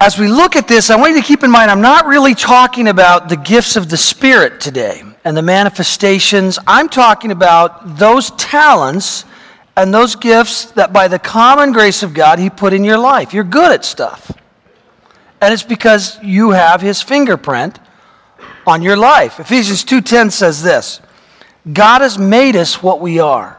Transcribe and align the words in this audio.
as 0.00 0.18
we 0.18 0.28
look 0.28 0.56
at 0.56 0.68
this, 0.68 0.90
I 0.90 0.96
want 0.96 1.14
you 1.14 1.20
to 1.20 1.26
keep 1.26 1.42
in 1.42 1.50
mind 1.50 1.70
I'm 1.70 1.80
not 1.80 2.06
really 2.06 2.34
talking 2.34 2.88
about 2.88 3.28
the 3.28 3.36
gifts 3.36 3.76
of 3.76 3.88
the 3.88 3.96
Spirit 3.96 4.60
today 4.60 5.02
and 5.24 5.36
the 5.36 5.42
manifestations. 5.42 6.58
I'm 6.66 6.88
talking 6.88 7.30
about 7.30 7.96
those 7.96 8.30
talents 8.32 9.24
and 9.76 9.92
those 9.92 10.14
gifts 10.14 10.66
that 10.72 10.92
by 10.92 11.08
the 11.08 11.18
common 11.18 11.72
grace 11.72 12.02
of 12.02 12.12
God 12.12 12.38
He 12.38 12.50
put 12.50 12.72
in 12.72 12.84
your 12.84 12.98
life. 12.98 13.32
You're 13.32 13.44
good 13.44 13.72
at 13.72 13.84
stuff. 13.84 14.32
And 15.40 15.52
it's 15.52 15.62
because 15.62 16.18
you 16.22 16.50
have 16.50 16.80
His 16.80 17.00
fingerprint 17.00 17.78
on 18.66 18.82
your 18.82 18.96
life. 18.96 19.40
Ephesians 19.40 19.84
2:10 19.84 20.30
says 20.30 20.62
this, 20.62 21.00
God 21.72 22.02
has 22.02 22.18
made 22.18 22.54
us 22.54 22.82
what 22.82 23.00
we 23.00 23.18
are. 23.18 23.58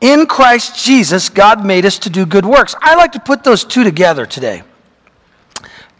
In 0.00 0.26
Christ 0.26 0.84
Jesus, 0.84 1.28
God 1.28 1.64
made 1.64 1.86
us 1.86 1.98
to 2.00 2.10
do 2.10 2.26
good 2.26 2.44
works. 2.44 2.74
I 2.80 2.94
like 2.96 3.12
to 3.12 3.20
put 3.20 3.44
those 3.44 3.64
two 3.64 3.82
together 3.82 4.26
today. 4.26 4.62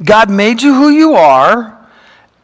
God 0.05 0.31
made 0.31 0.61
you 0.61 0.75
who 0.75 0.91
you 0.91 1.15
are, 1.15 1.89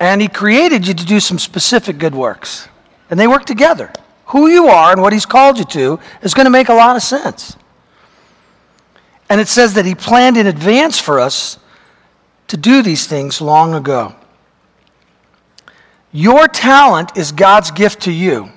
and 0.00 0.22
He 0.22 0.28
created 0.28 0.86
you 0.86 0.94
to 0.94 1.04
do 1.04 1.20
some 1.20 1.38
specific 1.38 1.98
good 1.98 2.14
works. 2.14 2.68
And 3.10 3.20
they 3.20 3.26
work 3.26 3.44
together. 3.44 3.92
Who 4.26 4.48
you 4.48 4.68
are 4.68 4.92
and 4.92 5.02
what 5.02 5.12
He's 5.12 5.26
called 5.26 5.58
you 5.58 5.64
to 5.66 6.00
is 6.22 6.32
going 6.32 6.46
to 6.46 6.50
make 6.50 6.70
a 6.70 6.74
lot 6.74 6.96
of 6.96 7.02
sense. 7.02 7.56
And 9.28 9.40
it 9.40 9.48
says 9.48 9.74
that 9.74 9.84
He 9.84 9.94
planned 9.94 10.38
in 10.38 10.46
advance 10.46 10.98
for 10.98 11.20
us 11.20 11.58
to 12.48 12.56
do 12.56 12.82
these 12.82 13.06
things 13.06 13.42
long 13.42 13.74
ago. 13.74 14.14
Your 16.12 16.48
talent 16.48 17.16
is 17.16 17.32
God's 17.32 17.70
gift 17.70 18.00
to 18.02 18.12
you. 18.12 18.50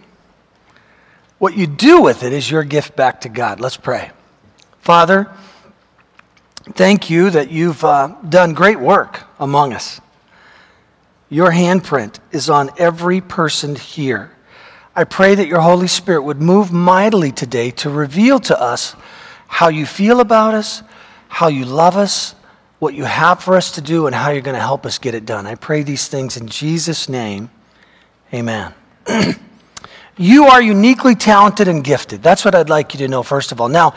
What 1.37 1.57
you 1.57 1.67
do 1.67 2.01
with 2.01 2.23
it 2.23 2.31
is 2.31 2.49
your 2.49 2.63
gift 2.63 2.95
back 2.95 3.21
to 3.21 3.29
God. 3.29 3.59
Let's 3.59 3.77
pray. 3.77 4.11
Father, 4.79 5.29
thank 6.73 7.09
you 7.09 7.29
that 7.29 7.51
you've 7.51 7.83
uh, 7.83 8.15
done 8.27 8.53
great 8.53 8.79
work 8.79 9.23
among 9.39 9.73
us. 9.73 9.99
Your 11.29 11.51
handprint 11.51 12.19
is 12.31 12.49
on 12.49 12.69
every 12.77 13.19
person 13.19 13.75
here. 13.75 14.31
I 14.95 15.03
pray 15.03 15.35
that 15.35 15.47
your 15.47 15.59
Holy 15.59 15.87
Spirit 15.87 16.21
would 16.21 16.41
move 16.41 16.71
mightily 16.71 17.31
today 17.31 17.71
to 17.71 17.89
reveal 17.89 18.39
to 18.39 18.59
us 18.59 18.95
how 19.47 19.67
you 19.67 19.85
feel 19.85 20.21
about 20.21 20.53
us, 20.53 20.83
how 21.27 21.47
you 21.47 21.65
love 21.65 21.97
us, 21.97 22.33
what 22.79 22.93
you 22.93 23.03
have 23.03 23.43
for 23.43 23.57
us 23.57 23.73
to 23.73 23.81
do, 23.81 24.07
and 24.07 24.15
how 24.15 24.29
you're 24.29 24.41
going 24.41 24.55
to 24.55 24.61
help 24.61 24.85
us 24.85 24.97
get 24.99 25.13
it 25.13 25.25
done. 25.25 25.47
I 25.47 25.55
pray 25.55 25.83
these 25.83 26.07
things 26.07 26.37
in 26.37 26.47
Jesus' 26.47 27.09
name. 27.09 27.49
Amen. 28.33 28.73
you 30.17 30.45
are 30.45 30.61
uniquely 30.61 31.15
talented 31.15 31.67
and 31.67 31.83
gifted. 31.83 32.23
That's 32.23 32.45
what 32.45 32.55
I'd 32.55 32.69
like 32.69 32.93
you 32.93 32.99
to 32.99 33.07
know, 33.07 33.23
first 33.23 33.51
of 33.51 33.59
all. 33.59 33.67
Now, 33.67 33.95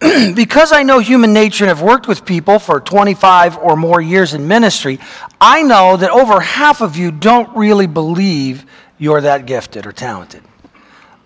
because 0.34 0.72
I 0.72 0.82
know 0.82 0.98
human 0.98 1.32
nature 1.32 1.64
and 1.64 1.68
have 1.68 1.82
worked 1.82 2.06
with 2.06 2.24
people 2.24 2.58
for 2.58 2.80
25 2.80 3.58
or 3.58 3.76
more 3.76 4.00
years 4.00 4.34
in 4.34 4.46
ministry, 4.46 5.00
I 5.40 5.62
know 5.62 5.96
that 5.96 6.10
over 6.10 6.40
half 6.40 6.80
of 6.82 6.96
you 6.96 7.10
don't 7.10 7.56
really 7.56 7.86
believe 7.86 8.66
you're 8.98 9.22
that 9.22 9.46
gifted 9.46 9.86
or 9.86 9.92
talented. 9.92 10.42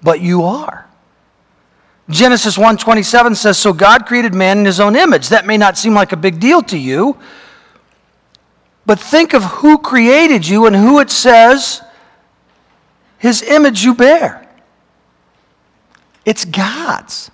But 0.03 0.21
you 0.21 0.45
are. 0.45 0.87
Genesis 2.09 2.57
1:27 2.57 3.37
says 3.37 3.57
so 3.57 3.73
God 3.73 4.05
created 4.07 4.35
man 4.35 4.59
in 4.59 4.65
his 4.65 4.81
own 4.81 4.97
image. 4.97 5.29
That 5.29 5.47
may 5.47 5.57
not 5.57 5.79
seem 5.79 5.95
like 5.95 6.13
a 6.13 6.17
big 6.17 6.41
deal 6.41 6.63
to 6.63 6.77
you, 6.77 7.17
but 8.85 8.99
think 8.99 9.33
of 9.33 9.45
who 9.45 9.79
created 9.79 10.49
you 10.49 10.67
and 10.67 10.75
who 10.75 10.99
it 10.99 11.11
says 11.11 11.83
his 13.21 13.43
image 13.43 13.85
you 13.85 13.95
bear. 13.95 14.49
It's 16.25 16.47
God's. 16.47 17.31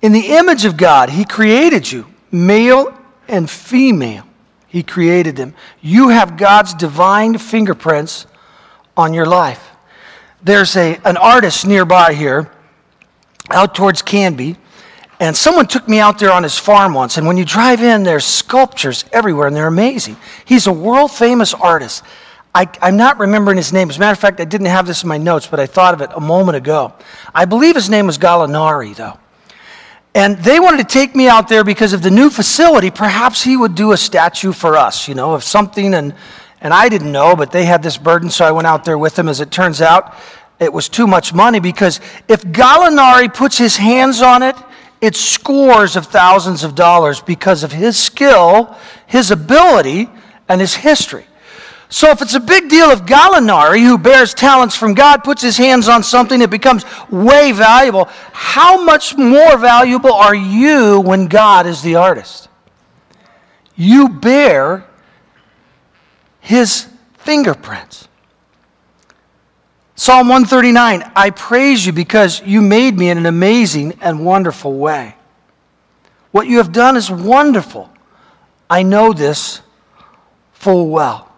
In 0.00 0.12
the 0.12 0.28
image 0.36 0.64
of 0.64 0.76
God, 0.76 1.10
He 1.10 1.24
created 1.24 1.90
you, 1.90 2.06
male 2.30 2.96
and 3.26 3.50
female. 3.50 4.24
He 4.68 4.84
created 4.84 5.34
them. 5.34 5.54
You 5.80 6.08
have 6.10 6.36
God's 6.36 6.74
divine 6.74 7.38
fingerprints 7.38 8.26
on 8.96 9.12
your 9.14 9.26
life. 9.26 9.70
There's 10.42 10.76
a, 10.76 11.00
an 11.04 11.16
artist 11.16 11.66
nearby 11.66 12.14
here, 12.14 12.50
out 13.50 13.74
towards 13.74 14.00
Canby, 14.00 14.56
and 15.18 15.36
someone 15.36 15.66
took 15.66 15.88
me 15.88 15.98
out 15.98 16.20
there 16.20 16.32
on 16.32 16.44
his 16.44 16.56
farm 16.56 16.94
once. 16.94 17.16
And 17.18 17.26
when 17.26 17.36
you 17.36 17.44
drive 17.44 17.82
in, 17.82 18.04
there's 18.04 18.24
sculptures 18.24 19.04
everywhere, 19.12 19.48
and 19.48 19.56
they're 19.56 19.66
amazing. 19.66 20.16
He's 20.44 20.68
a 20.68 20.72
world 20.72 21.10
famous 21.10 21.52
artist. 21.52 22.04
I, 22.54 22.68
am 22.82 22.96
not 22.96 23.18
remembering 23.18 23.56
his 23.56 23.72
name. 23.72 23.88
As 23.88 23.96
a 23.96 24.00
matter 24.00 24.12
of 24.12 24.18
fact, 24.18 24.40
I 24.40 24.44
didn't 24.44 24.66
have 24.66 24.86
this 24.86 25.02
in 25.02 25.08
my 25.08 25.16
notes, 25.16 25.46
but 25.46 25.58
I 25.58 25.66
thought 25.66 25.94
of 25.94 26.02
it 26.02 26.10
a 26.14 26.20
moment 26.20 26.56
ago. 26.56 26.92
I 27.34 27.46
believe 27.46 27.74
his 27.74 27.88
name 27.88 28.06
was 28.06 28.18
Gallinari, 28.18 28.94
though. 28.94 29.18
And 30.14 30.36
they 30.38 30.60
wanted 30.60 30.76
to 30.78 30.92
take 30.92 31.16
me 31.16 31.28
out 31.28 31.48
there 31.48 31.64
because 31.64 31.94
of 31.94 32.02
the 32.02 32.10
new 32.10 32.28
facility. 32.28 32.90
Perhaps 32.90 33.42
he 33.42 33.56
would 33.56 33.74
do 33.74 33.92
a 33.92 33.96
statue 33.96 34.52
for 34.52 34.76
us, 34.76 35.08
you 35.08 35.14
know, 35.14 35.32
of 35.32 35.42
something. 35.42 35.94
And, 35.94 36.14
and 36.60 36.74
I 36.74 36.90
didn't 36.90 37.10
know, 37.10 37.34
but 37.34 37.50
they 37.50 37.64
had 37.64 37.82
this 37.82 37.96
burden, 37.96 38.28
so 38.28 38.44
I 38.44 38.50
went 38.50 38.66
out 38.66 38.84
there 38.84 38.98
with 38.98 39.16
them. 39.16 39.28
As 39.28 39.40
it 39.40 39.50
turns 39.50 39.80
out, 39.80 40.14
it 40.60 40.70
was 40.70 40.90
too 40.90 41.06
much 41.06 41.32
money 41.32 41.60
because 41.60 42.00
if 42.28 42.42
Gallinari 42.42 43.32
puts 43.32 43.56
his 43.56 43.78
hands 43.78 44.20
on 44.20 44.42
it, 44.42 44.56
it's 45.00 45.18
scores 45.18 45.96
of 45.96 46.06
thousands 46.06 46.62
of 46.62 46.74
dollars 46.74 47.22
because 47.22 47.64
of 47.64 47.72
his 47.72 47.96
skill, 47.96 48.76
his 49.06 49.30
ability, 49.30 50.10
and 50.48 50.60
his 50.60 50.74
history. 50.74 51.24
So 51.92 52.08
if 52.08 52.22
it's 52.22 52.32
a 52.32 52.40
big 52.40 52.70
deal 52.70 52.88
if 52.88 53.02
Gallinari, 53.02 53.84
who 53.84 53.98
bears 53.98 54.32
talents 54.32 54.74
from 54.74 54.94
God, 54.94 55.22
puts 55.22 55.42
his 55.42 55.58
hands 55.58 55.90
on 55.90 56.02
something, 56.02 56.40
it 56.40 56.48
becomes 56.48 56.86
way 57.10 57.52
valuable. 57.52 58.06
How 58.32 58.82
much 58.82 59.14
more 59.18 59.58
valuable 59.58 60.14
are 60.14 60.34
you 60.34 61.00
when 61.00 61.26
God 61.28 61.66
is 61.66 61.82
the 61.82 61.96
artist? 61.96 62.48
You 63.76 64.08
bear 64.08 64.86
his 66.40 66.88
fingerprints. 67.18 68.08
Psalm 69.94 70.28
139 70.28 71.12
I 71.14 71.28
praise 71.28 71.84
you 71.84 71.92
because 71.92 72.40
you 72.40 72.62
made 72.62 72.96
me 72.96 73.10
in 73.10 73.18
an 73.18 73.26
amazing 73.26 73.98
and 74.00 74.24
wonderful 74.24 74.78
way. 74.78 75.14
What 76.30 76.46
you 76.46 76.56
have 76.56 76.72
done 76.72 76.96
is 76.96 77.10
wonderful. 77.10 77.90
I 78.70 78.82
know 78.82 79.12
this 79.12 79.60
full 80.54 80.88
well. 80.88 81.31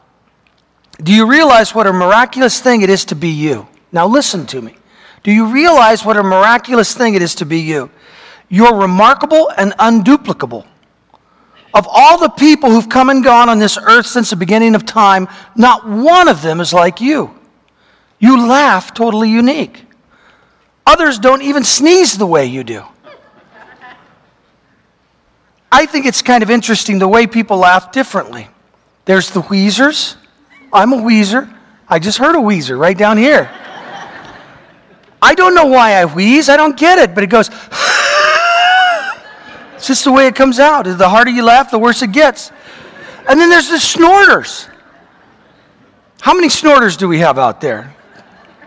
Do 1.04 1.12
you 1.12 1.26
realize 1.26 1.74
what 1.74 1.86
a 1.86 1.92
miraculous 1.92 2.60
thing 2.60 2.80
it 2.80 2.88
is 2.88 3.04
to 3.06 3.14
be 3.14 3.28
you? 3.28 3.68
Now, 3.92 4.06
listen 4.06 4.46
to 4.46 4.62
me. 4.62 4.74
Do 5.22 5.30
you 5.30 5.46
realize 5.46 6.04
what 6.04 6.16
a 6.16 6.22
miraculous 6.22 6.94
thing 6.94 7.14
it 7.14 7.20
is 7.20 7.34
to 7.36 7.46
be 7.46 7.60
you? 7.60 7.90
You're 8.48 8.74
remarkable 8.74 9.50
and 9.56 9.72
unduplicable. 9.72 10.66
Of 11.74 11.86
all 11.90 12.18
the 12.18 12.30
people 12.30 12.70
who've 12.70 12.88
come 12.88 13.10
and 13.10 13.22
gone 13.22 13.50
on 13.50 13.58
this 13.58 13.76
earth 13.76 14.06
since 14.06 14.30
the 14.30 14.36
beginning 14.36 14.74
of 14.74 14.86
time, 14.86 15.28
not 15.54 15.86
one 15.86 16.26
of 16.26 16.40
them 16.40 16.60
is 16.60 16.72
like 16.72 17.00
you. 17.00 17.38
You 18.18 18.46
laugh 18.46 18.94
totally 18.94 19.28
unique. 19.28 19.84
Others 20.86 21.18
don't 21.18 21.42
even 21.42 21.64
sneeze 21.64 22.16
the 22.16 22.26
way 22.26 22.46
you 22.46 22.64
do. 22.64 22.84
I 25.70 25.84
think 25.84 26.06
it's 26.06 26.22
kind 26.22 26.42
of 26.42 26.50
interesting 26.50 26.98
the 26.98 27.08
way 27.08 27.26
people 27.26 27.58
laugh 27.58 27.92
differently. 27.92 28.48
There's 29.04 29.30
the 29.30 29.42
wheezers, 29.42 30.16
I'm 30.74 30.92
a 30.92 31.00
wheezer. 31.00 31.48
I 31.88 32.00
just 32.00 32.18
heard 32.18 32.34
a 32.34 32.40
wheezer 32.40 32.76
right 32.76 32.98
down 32.98 33.16
here. 33.16 33.48
I 35.22 35.34
don't 35.34 35.54
know 35.54 35.66
why 35.66 35.94
I 35.94 36.04
wheeze. 36.04 36.48
I 36.48 36.56
don't 36.56 36.76
get 36.76 36.98
it, 36.98 37.14
but 37.14 37.24
it 37.24 37.28
goes. 37.28 37.48
it's 39.74 39.86
just 39.86 40.04
the 40.04 40.12
way 40.12 40.26
it 40.26 40.34
comes 40.34 40.58
out. 40.58 40.82
The 40.82 41.08
harder 41.08 41.30
you 41.30 41.44
laugh, 41.44 41.70
the 41.70 41.78
worse 41.78 42.02
it 42.02 42.12
gets. 42.12 42.50
And 43.28 43.40
then 43.40 43.48
there's 43.48 43.70
the 43.70 43.78
snorters. 43.78 44.68
How 46.20 46.34
many 46.34 46.48
snorters 46.48 46.96
do 46.96 47.08
we 47.08 47.20
have 47.20 47.38
out 47.38 47.60
there? 47.60 47.94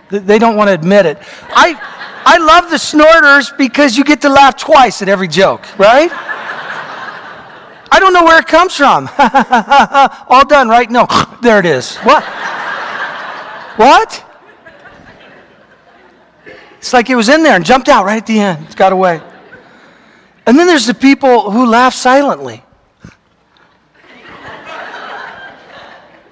They 0.09 0.39
don't 0.39 0.55
want 0.55 0.69
to 0.69 0.73
admit 0.73 1.05
it. 1.05 1.17
I, 1.49 1.75
I 2.25 2.37
love 2.37 2.71
the 2.71 2.79
snorters 2.79 3.51
because 3.51 3.97
you 3.97 4.05
get 4.05 4.21
to 4.21 4.29
laugh 4.29 4.55
twice 4.55 5.01
at 5.01 5.09
every 5.09 5.27
joke, 5.27 5.67
right? 5.77 6.09
I 7.91 7.99
don't 7.99 8.13
know 8.13 8.23
where 8.23 8.39
it 8.39 8.47
comes 8.47 8.75
from. 8.75 9.09
All 10.29 10.45
done, 10.45 10.69
right? 10.69 10.89
No, 10.89 11.07
there 11.41 11.59
it 11.59 11.65
is. 11.65 11.97
What? 11.97 12.23
what? 13.77 14.23
It's 16.77 16.93
like 16.93 17.09
it 17.09 17.15
was 17.15 17.29
in 17.29 17.43
there 17.43 17.55
and 17.55 17.65
jumped 17.65 17.89
out 17.89 18.05
right 18.05 18.17
at 18.17 18.25
the 18.25 18.39
end. 18.39 18.65
It's 18.65 18.75
got 18.75 18.93
away. 18.93 19.21
And 20.45 20.57
then 20.57 20.67
there's 20.67 20.85
the 20.85 20.93
people 20.93 21.51
who 21.51 21.65
laugh 21.65 21.93
silently. 21.93 22.63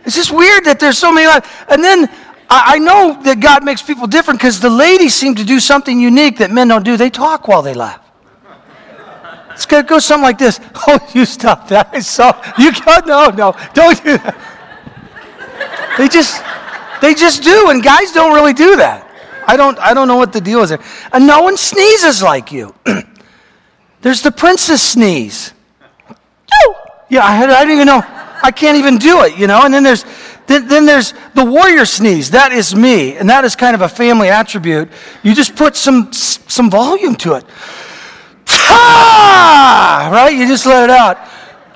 It's 0.06 0.16
just 0.16 0.32
weird 0.32 0.66
that 0.66 0.80
there's 0.80 0.98
so 0.98 1.12
many. 1.12 1.28
And 1.68 1.84
then 1.84 2.08
I 2.50 2.78
know 2.78 3.20
that 3.24 3.40
God 3.40 3.64
makes 3.64 3.82
people 3.82 4.06
different 4.08 4.40
because 4.40 4.60
the 4.60 4.70
ladies 4.70 5.16
seem 5.16 5.36
to 5.36 5.44
do 5.44 5.60
something 5.60 6.00
unique 6.00 6.38
that 6.38 6.52
men 6.52 6.68
don't 6.68 6.86
do. 6.86 6.96
They 6.96 7.10
talk 7.10 7.48
while 7.48 7.64
they 7.64 7.74
laugh. 7.74 8.05
It's 9.56 9.66
going 9.66 9.84
to 9.84 9.90
go 9.90 10.00
something 10.00 10.24
like 10.24 10.38
this. 10.38 10.60
Oh, 10.88 11.00
you 11.16 11.26
stop 11.26 11.68
that. 11.70 11.90
I 11.94 12.00
saw. 12.00 12.40
You 12.60 12.72
go, 12.72 12.98
no, 13.08 13.30
no, 13.30 13.56
don't 13.74 13.98
do 14.04 14.18
that. 14.20 14.38
They 15.98 16.08
just, 16.08 16.44
they 17.02 17.16
just 17.16 17.42
do, 17.42 17.70
and 17.70 17.82
guys 17.82 18.12
don't 18.12 18.36
really 18.36 18.54
do 18.54 18.76
that. 18.76 19.10
I 19.48 19.58
don't, 19.58 19.80
I 19.80 19.94
don't 19.94 20.08
know 20.08 20.18
what 20.18 20.34
the 20.34 20.42
deal 20.42 20.62
is 20.62 20.70
there. 20.70 20.84
And 21.12 21.26
no 21.26 21.42
one 21.42 21.58
sneezes 21.58 22.22
like 22.22 22.52
you. 22.52 22.76
There's 24.02 24.22
the 24.22 24.32
princess 24.32 24.82
sneeze. 24.92 25.54
Yeah, 27.10 27.24
I, 27.24 27.36
had, 27.36 27.50
I 27.50 27.62
didn't 27.62 27.76
even 27.76 27.88
know. 27.88 28.04
I 28.44 28.52
can't 28.52 28.78
even 28.78 28.98
do 28.98 29.24
it, 29.24 29.38
you 29.38 29.48
know? 29.48 29.64
And 29.64 29.74
then 29.74 29.84
there's, 29.84 30.06
then, 30.48 30.68
then 30.68 30.86
there's 30.86 31.14
the 31.34 31.46
warrior 31.46 31.86
sneeze. 31.86 32.32
That 32.32 32.52
is 32.52 32.76
me. 32.76 33.16
And 33.16 33.30
that 33.30 33.46
is 33.46 33.56
kind 33.56 33.76
of 33.76 33.82
a 33.82 33.90
family 33.90 34.30
attribute. 34.30 34.90
You 35.24 35.34
just 35.34 35.56
put 35.56 35.76
some, 35.76 36.12
some 36.14 36.70
volume 36.70 37.16
to 37.18 37.34
it. 37.36 37.46
Ta! 38.68 40.10
Right? 40.12 40.36
You 40.36 40.48
just 40.48 40.66
let 40.66 40.84
it 40.84 40.90
out. 40.90 41.18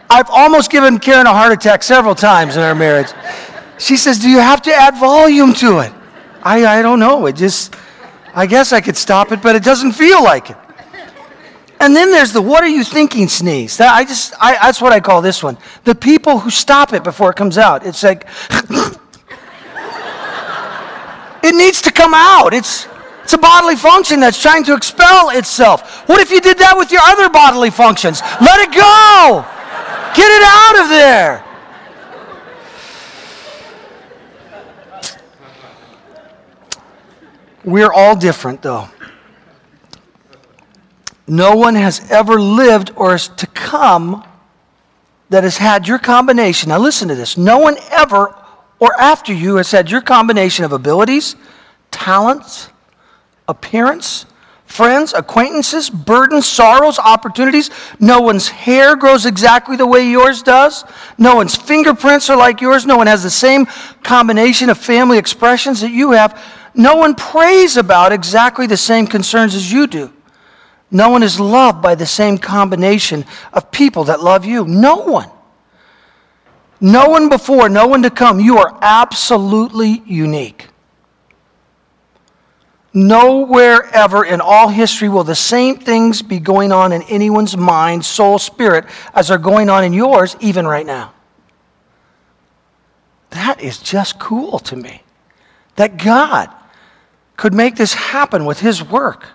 I've 0.10 0.30
almost 0.30 0.72
given 0.72 1.00
Karen 1.00 1.28
a 1.28 1.34
heart 1.34 1.52
attack 1.52 1.84
several 1.84 2.16
times 2.16 2.58
in 2.58 2.64
our 2.64 2.76
marriage. 2.76 3.08
She 3.78 3.96
says, 3.96 4.20
Do 4.20 4.30
you 4.30 4.40
have 4.40 4.62
to 4.64 4.74
add 4.74 4.98
volume 4.98 5.54
to 5.56 5.80
it? 5.80 5.94
I, 6.42 6.80
I 6.80 6.82
don't 6.82 7.00
know. 7.00 7.26
It 7.28 7.36
just, 7.36 7.76
I 8.34 8.46
guess 8.46 8.74
I 8.74 8.82
could 8.82 8.98
stop 8.98 9.32
it, 9.32 9.42
but 9.42 9.56
it 9.56 9.64
doesn't 9.64 9.94
feel 9.94 10.24
like 10.24 10.50
it. 10.50 10.58
And 11.82 11.96
then 11.96 12.12
there's 12.12 12.34
the 12.34 12.42
what 12.42 12.62
are 12.64 12.68
you 12.68 12.84
thinking 12.84 13.30
sneeze. 13.30 13.78
That, 13.78 13.94
I 13.94 14.04
just, 14.04 14.34
I, 14.40 14.54
that's 14.56 14.82
what 14.82 14.92
I 14.92 15.00
call 15.00 15.22
this 15.22 15.42
one. 15.42 15.58
The 15.86 15.96
people 15.96 16.40
who 16.40 16.50
stop 16.50 16.92
it 16.92 17.06
before 17.06 17.30
it 17.30 17.38
comes 17.38 17.58
out. 17.58 17.86
It's 17.86 18.04
like, 18.04 18.28
it 21.42 21.56
needs 21.56 21.82
to 21.84 21.92
come 21.92 22.14
out. 22.14 22.54
It's, 22.54 22.89
it's 23.30 23.36
a 23.36 23.38
bodily 23.38 23.76
function 23.76 24.20
that's 24.20 24.42
trying 24.42 24.64
to 24.64 24.74
expel 24.74 25.30
itself. 25.30 26.10
What 26.10 26.20
if 26.20 26.32
you 26.32 26.42
did 26.42 26.58
that 26.58 26.76
with 26.76 26.92
your 26.92 27.02
other 27.04 27.30
bodily 27.30 27.70
functions? 27.70 28.24
Let 28.42 28.60
it 28.60 28.74
go. 28.74 29.46
Get 30.16 30.32
it 30.32 30.42
out 30.44 30.82
of 30.82 30.90
there. 30.90 31.46
We're 37.64 37.94
all 37.94 38.16
different, 38.16 38.64
though. 38.64 38.90
No 41.28 41.56
one 41.56 41.76
has 41.76 42.10
ever 42.10 42.42
lived 42.42 42.94
or 42.96 43.14
is 43.14 43.28
to 43.28 43.46
come 43.46 44.28
that 45.30 45.44
has 45.44 45.58
had 45.58 45.88
your 45.88 46.00
combination. 46.00 46.70
Now, 46.70 46.80
listen 46.80 47.08
to 47.10 47.16
this. 47.16 47.38
No 47.38 47.60
one 47.60 47.78
ever 47.92 48.36
or 48.80 49.00
after 49.00 49.32
you 49.32 49.58
has 49.58 49.70
had 49.70 49.92
your 49.92 50.02
combination 50.02 50.66
of 50.66 50.72
abilities, 50.72 51.36
talents, 51.92 52.70
appearance, 53.50 54.26
friends, 54.66 55.14
acquaintances, 55.14 55.90
burdens, 55.90 56.46
sorrows, 56.46 57.00
opportunities. 57.00 57.72
No 58.00 58.22
one's 58.22 58.48
hair 58.48 58.96
grows 58.96 59.26
exactly 59.26 59.76
the 59.76 59.88
way 59.88 60.10
yours 60.10 60.44
does. 60.44 60.86
No 61.18 61.36
one's 61.36 61.56
fingerprints 61.56 62.30
are 62.30 62.38
like 62.38 62.62
yours. 62.62 62.86
No 62.86 62.96
one 62.96 63.08
has 63.08 63.24
the 63.24 63.30
same 63.30 63.66
combination 64.04 64.70
of 64.70 64.78
family 64.78 65.18
expressions 65.18 65.82
that 65.82 65.92
you 65.92 66.12
have. 66.12 66.40
No 66.76 66.96
one 66.96 67.16
prays 67.16 67.76
about 67.76 68.14
exactly 68.14 68.68
the 68.68 68.78
same 68.78 69.08
concerns 69.08 69.56
as 69.56 69.72
you 69.72 69.88
do. 69.88 70.14
No 70.92 71.10
one 71.10 71.24
is 71.24 71.40
loved 71.40 71.82
by 71.82 71.96
the 71.96 72.06
same 72.06 72.38
combination 72.38 73.26
of 73.52 73.72
people 73.72 74.06
that 74.06 74.24
love 74.24 74.46
you. 74.46 74.66
No 74.66 74.98
one. 74.98 75.30
No 76.82 77.10
one 77.10 77.28
before, 77.28 77.68
no 77.70 77.88
one 77.88 78.04
to 78.04 78.10
come. 78.10 78.40
You 78.40 78.58
are 78.58 78.78
absolutely 78.82 80.02
unique. 80.06 80.69
Nowhere 82.94 83.84
ever 83.94 84.26
in 84.26 84.42
all 84.42 84.70
history 84.70 85.10
will 85.10 85.24
the 85.24 85.36
same 85.36 85.78
things 85.78 86.22
be 86.22 86.40
going 86.40 86.72
on 86.72 86.92
in 86.92 87.04
anyone's 87.04 87.56
mind, 87.56 88.04
soul, 88.04 88.40
spirit 88.40 88.86
as 89.14 89.30
are 89.30 89.38
going 89.38 89.70
on 89.70 89.84
in 89.84 89.94
yours, 89.94 90.36
even 90.40 90.66
right 90.66 90.86
now. 90.86 91.14
That 93.30 93.62
is 93.62 93.78
just 93.78 94.20
cool 94.20 94.58
to 94.60 94.76
me. 94.76 95.04
That 95.76 95.98
God 95.98 96.50
could 97.38 97.54
make 97.54 97.76
this 97.76 97.94
happen 97.94 98.46
with 98.46 98.60
His 98.60 98.84
work. 98.84 99.28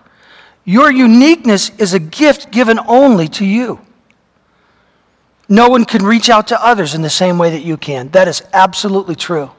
Your 0.65 0.91
uniqueness 0.91 1.71
is 1.77 1.93
a 1.93 1.99
gift 1.99 2.51
given 2.51 2.79
only 2.87 3.27
to 3.29 3.45
you. 3.45 3.79
No 5.47 5.69
one 5.69 5.85
can 5.85 6.03
reach 6.03 6.29
out 6.29 6.47
to 6.47 6.63
others 6.63 6.93
in 6.93 7.03
the 7.03 7.09
same 7.09 7.37
way 7.37 7.51
that 7.51 7.63
you 7.63 7.77
can. 7.77 8.09
That 8.09 8.27
is 8.27 8.43
absolutely 8.51 9.15
true. 9.15 9.51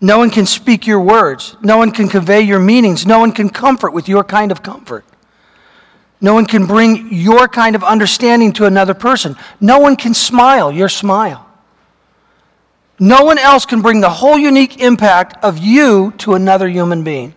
No 0.00 0.18
one 0.18 0.30
can 0.30 0.46
speak 0.46 0.86
your 0.86 1.00
words. 1.00 1.56
No 1.62 1.76
one 1.76 1.90
can 1.90 2.08
convey 2.08 2.40
your 2.40 2.58
meanings. 2.58 3.06
No 3.06 3.18
one 3.18 3.32
can 3.32 3.50
comfort 3.50 3.92
with 3.92 4.08
your 4.08 4.24
kind 4.24 4.50
of 4.50 4.62
comfort. 4.62 5.04
No 6.22 6.34
one 6.34 6.46
can 6.46 6.66
bring 6.66 7.12
your 7.12 7.48
kind 7.48 7.76
of 7.76 7.84
understanding 7.84 8.52
to 8.54 8.66
another 8.66 8.94
person. 8.94 9.36
No 9.60 9.78
one 9.78 9.96
can 9.96 10.14
smile 10.14 10.72
your 10.72 10.88
smile. 10.88 11.46
No 12.98 13.24
one 13.24 13.38
else 13.38 13.64
can 13.64 13.80
bring 13.80 14.00
the 14.00 14.10
whole 14.10 14.38
unique 14.38 14.80
impact 14.80 15.42
of 15.42 15.58
you 15.58 16.12
to 16.18 16.34
another 16.34 16.68
human 16.68 17.02
being. 17.02 17.34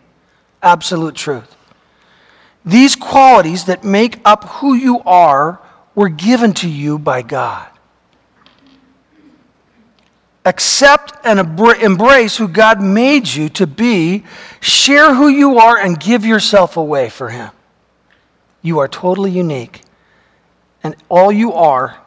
Absolute 0.61 1.15
truth. 1.15 1.55
These 2.65 2.95
qualities 2.95 3.65
that 3.65 3.83
make 3.83 4.19
up 4.25 4.45
who 4.45 4.73
you 4.73 5.01
are 5.05 5.61
were 5.95 6.09
given 6.09 6.53
to 6.55 6.69
you 6.69 6.97
by 6.97 7.21
God 7.21 7.72
accept 10.45 11.13
and 11.25 11.39
embrace 11.39 12.37
who 12.37 12.47
God 12.47 12.81
made 12.81 13.27
you 13.27 13.49
to 13.49 13.67
be, 13.67 14.23
share 14.59 15.13
who 15.13 15.27
you 15.27 15.57
are, 15.57 15.77
and 15.77 15.99
give 15.99 16.25
yourself 16.25 16.77
away 16.77 17.09
for 17.09 17.29
Him. 17.29 17.51
You 18.61 18.79
are 18.79 18.87
totally 18.87 19.31
unique. 19.31 19.81
And 20.83 20.95
all 21.09 21.31
you 21.31 21.53
are, 21.53 21.97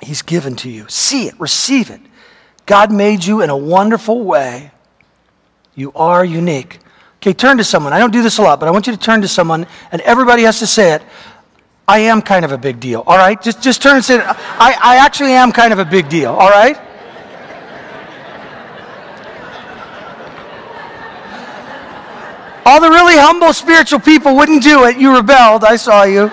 He's 0.00 0.22
given 0.22 0.56
to 0.56 0.70
you. 0.70 0.86
See 0.88 1.26
it, 1.26 1.38
receive 1.40 1.90
it. 1.90 2.00
God 2.66 2.92
made 2.92 3.24
you 3.24 3.42
in 3.42 3.50
a 3.50 3.56
wonderful 3.56 4.22
way. 4.22 4.70
You 5.74 5.92
are 5.94 6.24
unique. 6.24 6.78
Okay, 7.16 7.32
turn 7.32 7.58
to 7.58 7.64
someone. 7.64 7.92
I 7.92 7.98
don't 7.98 8.12
do 8.12 8.22
this 8.22 8.38
a 8.38 8.42
lot, 8.42 8.60
but 8.60 8.68
I 8.68 8.70
want 8.70 8.86
you 8.86 8.92
to 8.92 8.98
turn 8.98 9.22
to 9.22 9.28
someone, 9.28 9.66
and 9.90 10.00
everybody 10.02 10.42
has 10.44 10.60
to 10.60 10.66
say 10.66 10.92
it. 10.92 11.02
I 11.86 12.00
am 12.00 12.22
kind 12.22 12.44
of 12.44 12.52
a 12.52 12.58
big 12.58 12.80
deal, 12.80 13.02
all 13.06 13.16
right? 13.16 13.40
Just, 13.40 13.62
just 13.62 13.82
turn 13.82 13.96
and 13.96 14.04
say, 14.04 14.20
I, 14.20 14.76
I 14.80 14.96
actually 15.04 15.32
am 15.32 15.52
kind 15.52 15.72
of 15.72 15.78
a 15.78 15.84
big 15.84 16.08
deal, 16.08 16.30
all 16.30 16.50
right? 16.50 16.78
All 22.68 22.82
the 22.82 22.90
really 22.90 23.16
humble 23.16 23.54
spiritual 23.54 23.98
people 23.98 24.36
wouldn't 24.36 24.62
do 24.62 24.84
it. 24.84 24.98
You 24.98 25.16
rebelled. 25.16 25.64
I 25.64 25.76
saw 25.76 26.02
you. 26.02 26.30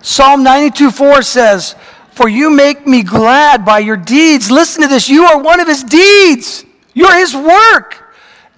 Psalm 0.00 0.44
92 0.44 0.92
4 0.92 1.22
says, 1.22 1.74
For 2.12 2.28
you 2.28 2.50
make 2.50 2.86
me 2.86 3.02
glad 3.02 3.64
by 3.64 3.80
your 3.80 3.96
deeds. 3.96 4.48
Listen 4.48 4.82
to 4.82 4.88
this. 4.88 5.08
You 5.08 5.24
are 5.24 5.42
one 5.42 5.58
of 5.58 5.66
his 5.66 5.82
deeds, 5.82 6.64
you're 6.92 7.16
his 7.16 7.34
work. 7.34 8.00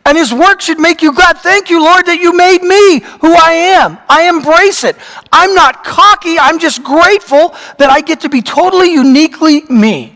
And 0.05 0.19
his 0.19 0.35
work 0.35 0.61
should 0.61 0.79
make 0.79 1.01
you 1.01 1.15
glad. 1.15 1.39
Thank 1.39 1.71
you, 1.71 1.83
Lord, 1.83 2.05
that 2.05 2.21
you 2.21 2.37
made 2.37 2.63
me 2.63 3.01
who 3.23 3.33
I 3.33 3.53
am. 3.53 3.97
I 4.07 4.29
embrace 4.29 4.85
it. 4.85 4.97
I'm 5.33 5.55
not 5.55 5.83
cocky. 5.83 6.39
I'm 6.39 6.59
just 6.59 6.85
grateful 6.85 7.57
that 7.79 7.89
I 7.89 8.03
get 8.03 8.21
to 8.21 8.29
be 8.29 8.43
totally 8.43 8.93
uniquely 8.93 9.63
me. 9.63 10.16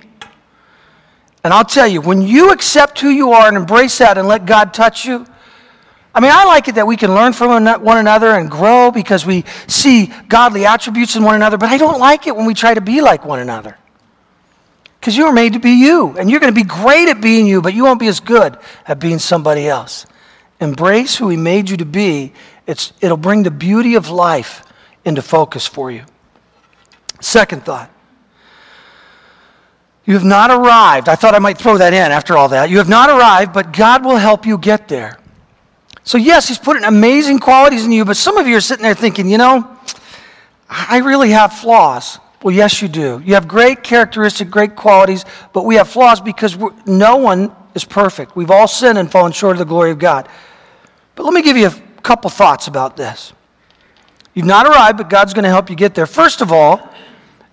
And 1.43 1.55
I'll 1.55 1.65
tell 1.65 1.87
you, 1.87 2.01
when 2.01 2.23
you 2.23 2.53
accept 2.53 3.01
who 3.01 3.09
you 3.09 3.33
are 3.33 3.49
and 3.49 3.57
embrace 3.57 3.99
that 3.99 4.19
and 4.19 4.29
let 4.29 4.45
God 4.45 4.75
touch 4.75 5.07
you, 5.07 5.27
I 6.15 6.21
mean, 6.21 6.33
I 6.33 6.45
like 6.45 6.69
it 6.69 6.75
that 6.75 6.87
we 6.87 6.97
can 6.97 7.15
learn 7.15 7.33
from 7.33 7.65
one 7.65 7.99
another 7.99 8.31
and 8.31 8.51
grow 8.51 8.91
because 8.91 9.25
we 9.25 9.45
see 9.69 10.13
godly 10.29 10.67
attributes 10.67 11.17
in 11.17 11.23
one 11.23 11.37
another, 11.37 11.57
but 11.57 11.69
I 11.69 11.79
don't 11.79 12.01
like 12.01 12.27
it 12.27 12.37
when 12.37 12.47
we 12.47 12.55
try 12.55 12.75
to 12.75 12.81
be 12.81 13.01
like 13.01 13.25
one 13.25 13.39
another. 13.39 13.79
Because 14.99 15.17
you 15.17 15.25
were 15.25 15.33
made 15.33 15.55
to 15.55 15.61
be 15.61 15.71
you, 15.71 16.19
and 16.19 16.31
you're 16.31 16.41
going 16.41 16.53
to 16.53 16.61
be 16.61 16.67
great 16.67 17.09
at 17.09 17.23
being 17.23 17.47
you, 17.47 17.63
but 17.63 17.73
you 17.73 17.85
won't 17.85 18.01
be 18.01 18.09
as 18.09 18.21
good 18.21 18.59
at 18.87 18.99
being 18.99 19.19
somebody 19.19 19.67
else. 19.67 20.05
Embrace 20.61 21.17
who 21.17 21.29
He 21.31 21.39
made 21.39 21.71
you 21.71 21.79
to 21.79 21.87
be. 21.87 22.33
It's, 22.67 22.93
it'll 23.01 23.17
bring 23.17 23.45
the 23.45 23.51
beauty 23.51 23.95
of 23.95 24.11
life 24.11 24.63
into 25.05 25.23
focus 25.23 25.67
for 25.67 25.91
you. 25.91 26.05
Second 27.21 27.65
thought 27.65 27.91
you 30.11 30.15
have 30.15 30.25
not 30.25 30.51
arrived. 30.51 31.09
I 31.09 31.15
thought 31.15 31.37
I 31.37 31.39
might 31.39 31.57
throw 31.57 31.79
that 31.79 31.93
in 31.93 32.11
after 32.11 32.37
all 32.37 32.49
that. 32.49 32.69
You 32.69 32.79
have 32.79 32.89
not 32.89 33.11
arrived, 33.11 33.53
but 33.53 33.73
God 33.73 34.05
will 34.05 34.17
help 34.17 34.45
you 34.45 34.59
get 34.59 34.89
there. 34.89 35.21
So, 36.03 36.19
yes, 36.19 36.49
He's 36.49 36.59
put 36.59 36.83
amazing 36.83 37.39
qualities 37.39 37.85
in 37.85 37.93
you, 37.93 38.05
but 38.05 38.17
some 38.17 38.37
of 38.37 38.49
you 38.49 38.57
are 38.57 38.61
sitting 38.61 38.83
there 38.83 38.97
thinking, 38.97 39.29
you 39.29 39.39
know, 39.39 39.71
I 40.69 40.99
really 40.99 41.31
have 41.31 41.53
flaws. 41.53 42.19
Well, 42.43 42.53
yes, 42.53 42.83
you 42.83 42.89
do. 42.89 43.23
You 43.25 43.35
have 43.35 43.47
great 43.47 43.85
characteristics, 43.85 44.51
great 44.51 44.75
qualities, 44.75 45.25
but 45.53 45.65
we 45.65 45.77
have 45.77 45.89
flaws 45.89 46.21
because 46.21 46.59
no 46.87 47.19
one 47.19 47.55
is 47.77 47.85
perfect. 47.85 48.35
We've 48.35 48.51
all 48.51 48.67
sinned 48.67 48.99
and 48.99 49.09
fallen 49.13 49.31
short 49.31 49.53
of 49.53 49.59
the 49.61 49.65
glory 49.65 49.93
of 49.93 50.01
God. 50.01 50.29
But 51.15 51.23
let 51.23 51.33
me 51.33 51.43
give 51.43 51.57
you 51.57 51.69
a 51.69 51.83
couple 52.03 52.31
thoughts 52.31 52.67
about 52.67 52.97
this. 52.97 53.33
You've 54.35 54.45
not 54.45 54.67
arrived, 54.67 54.99
but 54.99 55.09
God's 55.09 55.35
going 55.35 55.45
to 55.45 55.51
help 55.51 55.71
you 55.71 55.77
get 55.77 55.95
there. 55.95 56.07
First 56.07 56.41
of 56.41 56.51
all, 56.51 56.93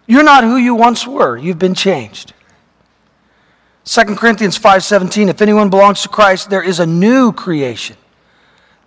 you're 0.08 0.24
not 0.24 0.44
who 0.44 0.58
you 0.58 0.74
once 0.74 1.06
were, 1.06 1.38
you've 1.38 1.60
been 1.60 1.76
changed. 1.76 2.34
2 3.88 4.18
Corinthians 4.18 4.60
5:17 4.60 5.30
If 5.30 5.42
anyone 5.42 5.70
belongs 5.70 6.02
to 6.02 6.10
Christ 6.10 6.50
there 6.50 6.62
is 6.62 6.80
a 6.80 6.86
new 6.86 7.32
creation. 7.32 7.96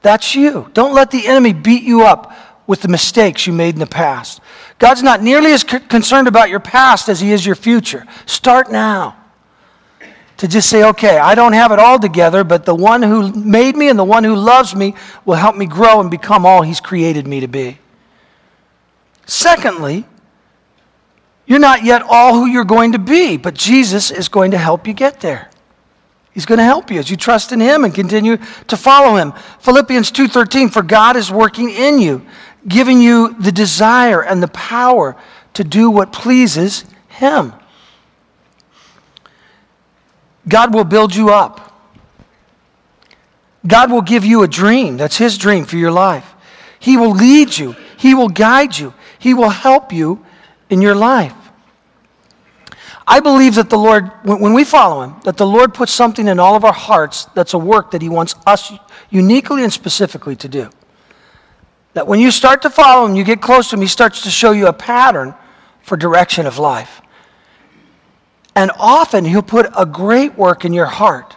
That's 0.02 0.35
you. 0.35 0.71
Don't 0.75 0.95
let 0.95 1.11
the 1.11 1.26
enemy 1.26 1.54
beat 1.54 1.83
you 1.83 2.04
up 2.04 2.33
with 2.66 2.83
the 2.83 2.88
mistakes 2.88 3.47
you 3.47 3.52
made 3.52 3.75
in 3.75 3.80
the 3.80 3.87
past. 3.87 4.40
God's 4.78 5.02
not 5.02 5.23
nearly 5.23 5.52
as 5.52 5.64
concerned 5.64 6.28
about 6.28 6.50
your 6.50 6.61
past 6.61 7.09
as 7.09 7.21
he 7.21 7.33
is 7.33 7.45
your 7.45 7.54
future. 7.54 8.07
Start 8.26 8.71
now. 8.71 9.16
To 10.37 10.49
just 10.49 10.71
say, 10.71 10.85
okay, 10.85 11.19
I 11.19 11.35
don't 11.35 11.52
have 11.52 11.73
it 11.73 11.78
all 11.78 11.99
together, 11.99 12.45
but 12.45 12.64
the 12.64 12.75
one 12.75 13.02
who 13.02 13.33
made 13.33 13.76
me 13.76 13.88
and 13.88 13.99
the 13.99 14.04
one 14.04 14.25
who 14.25 14.35
loves 14.35 14.75
me 14.75 14.95
will 15.26 15.35
help 15.35 15.57
me 15.57 15.66
grow 15.66 16.00
and 16.00 16.11
become 16.11 16.47
all 16.47 16.62
he's 16.62 16.80
created 16.80 17.26
me 17.26 17.40
to 17.40 17.49
be. 17.49 17.78
Secondly, 19.26 20.07
you're 21.50 21.59
not 21.59 21.83
yet 21.83 22.02
all 22.09 22.35
who 22.35 22.47
you're 22.47 22.62
going 22.62 22.92
to 22.92 23.00
be, 23.00 23.37
but 23.37 23.54
Jesus 23.54 24.12
is 24.12 24.28
going 24.28 24.52
to 24.52 24.57
help 24.57 24.87
you 24.87 24.95
get 24.95 25.19
there. 25.19 25.50
He's 26.30 26.47
going 26.47 26.59
to 26.59 26.64
help 26.64 26.92
you 26.92 27.00
as 27.00 27.11
you 27.11 27.16
trust 27.16 27.50
in 27.50 27.59
him 27.59 27.83
and 27.83 27.92
continue 27.92 28.37
to 28.69 28.76
follow 28.76 29.16
him. 29.16 29.33
Philippians 29.59 30.12
2:13 30.12 30.73
for 30.73 30.80
God 30.80 31.16
is 31.16 31.33
working 31.33 31.69
in 31.69 31.99
you, 31.99 32.25
giving 32.69 33.00
you 33.00 33.35
the 33.35 33.50
desire 33.50 34.23
and 34.23 34.40
the 34.40 34.47
power 34.47 35.16
to 35.54 35.64
do 35.64 35.90
what 35.90 36.12
pleases 36.12 36.85
him. 37.09 37.52
God 40.47 40.73
will 40.73 40.85
build 40.85 41.16
you 41.16 41.30
up. 41.30 41.83
God 43.66 43.90
will 43.90 44.02
give 44.02 44.25
you 44.25 44.45
a 44.45 44.49
dream. 44.49 44.99
That's 44.99 45.16
his 45.16 45.37
dream 45.37 45.64
for 45.64 45.78
your 45.78 45.90
life. 45.90 46.33
He 46.78 46.97
will 46.97 47.11
lead 47.11 47.59
you. 47.59 47.75
He 47.97 48.14
will 48.14 48.28
guide 48.28 48.78
you. 48.78 48.95
He 49.19 49.35
will 49.35 49.49
help 49.50 49.92
you 49.92 50.25
in 50.69 50.80
your 50.80 50.95
life. 50.95 51.35
I 53.07 53.21
believe 53.21 53.57
that 53.57 53.71
the 53.71 53.78
Lord, 53.78 54.11
when 54.25 54.52
we 54.52 54.64
follow 54.64 55.02
Him, 55.02 55.16
that 55.25 55.37
the 55.37 55.47
Lord 55.47 55.75
puts 55.75 55.92
something 55.92 56.28
in 56.28 56.38
all 56.38 56.54
of 56.54 56.64
our 56.64 56.73
hearts 56.73 57.26
that's 57.35 57.54
a 57.54 57.59
work 57.59 57.90
that 57.90 58.02
He 58.02 58.09
wants 58.09 58.35
us 58.47 58.73
uniquely 59.11 59.64
and 59.64 59.73
specifically 59.73 60.37
to 60.37 60.49
do. 60.49 60.71
That 61.95 62.07
when 62.07 62.21
you 62.21 62.30
start 62.30 62.62
to 62.62 62.71
follow 62.71 63.07
Him, 63.07 63.16
you 63.16 63.25
get 63.25 63.40
close 63.40 63.71
to 63.71 63.76
Him, 63.76 63.83
He 63.83 63.88
starts 63.88 64.23
to 64.23 64.30
show 64.30 64.52
you 64.52 64.66
a 64.66 64.73
pattern 64.73 65.35
for 65.83 65.97
direction 65.97 66.47
of 66.47 66.59
life. 66.59 67.00
And 68.54 68.71
often 68.78 69.25
He'll 69.25 69.42
put 69.42 69.71
a 69.76 69.87
great 69.87 70.37
work 70.37 70.64
in 70.64 70.73
your 70.73 70.87
heart 70.87 71.37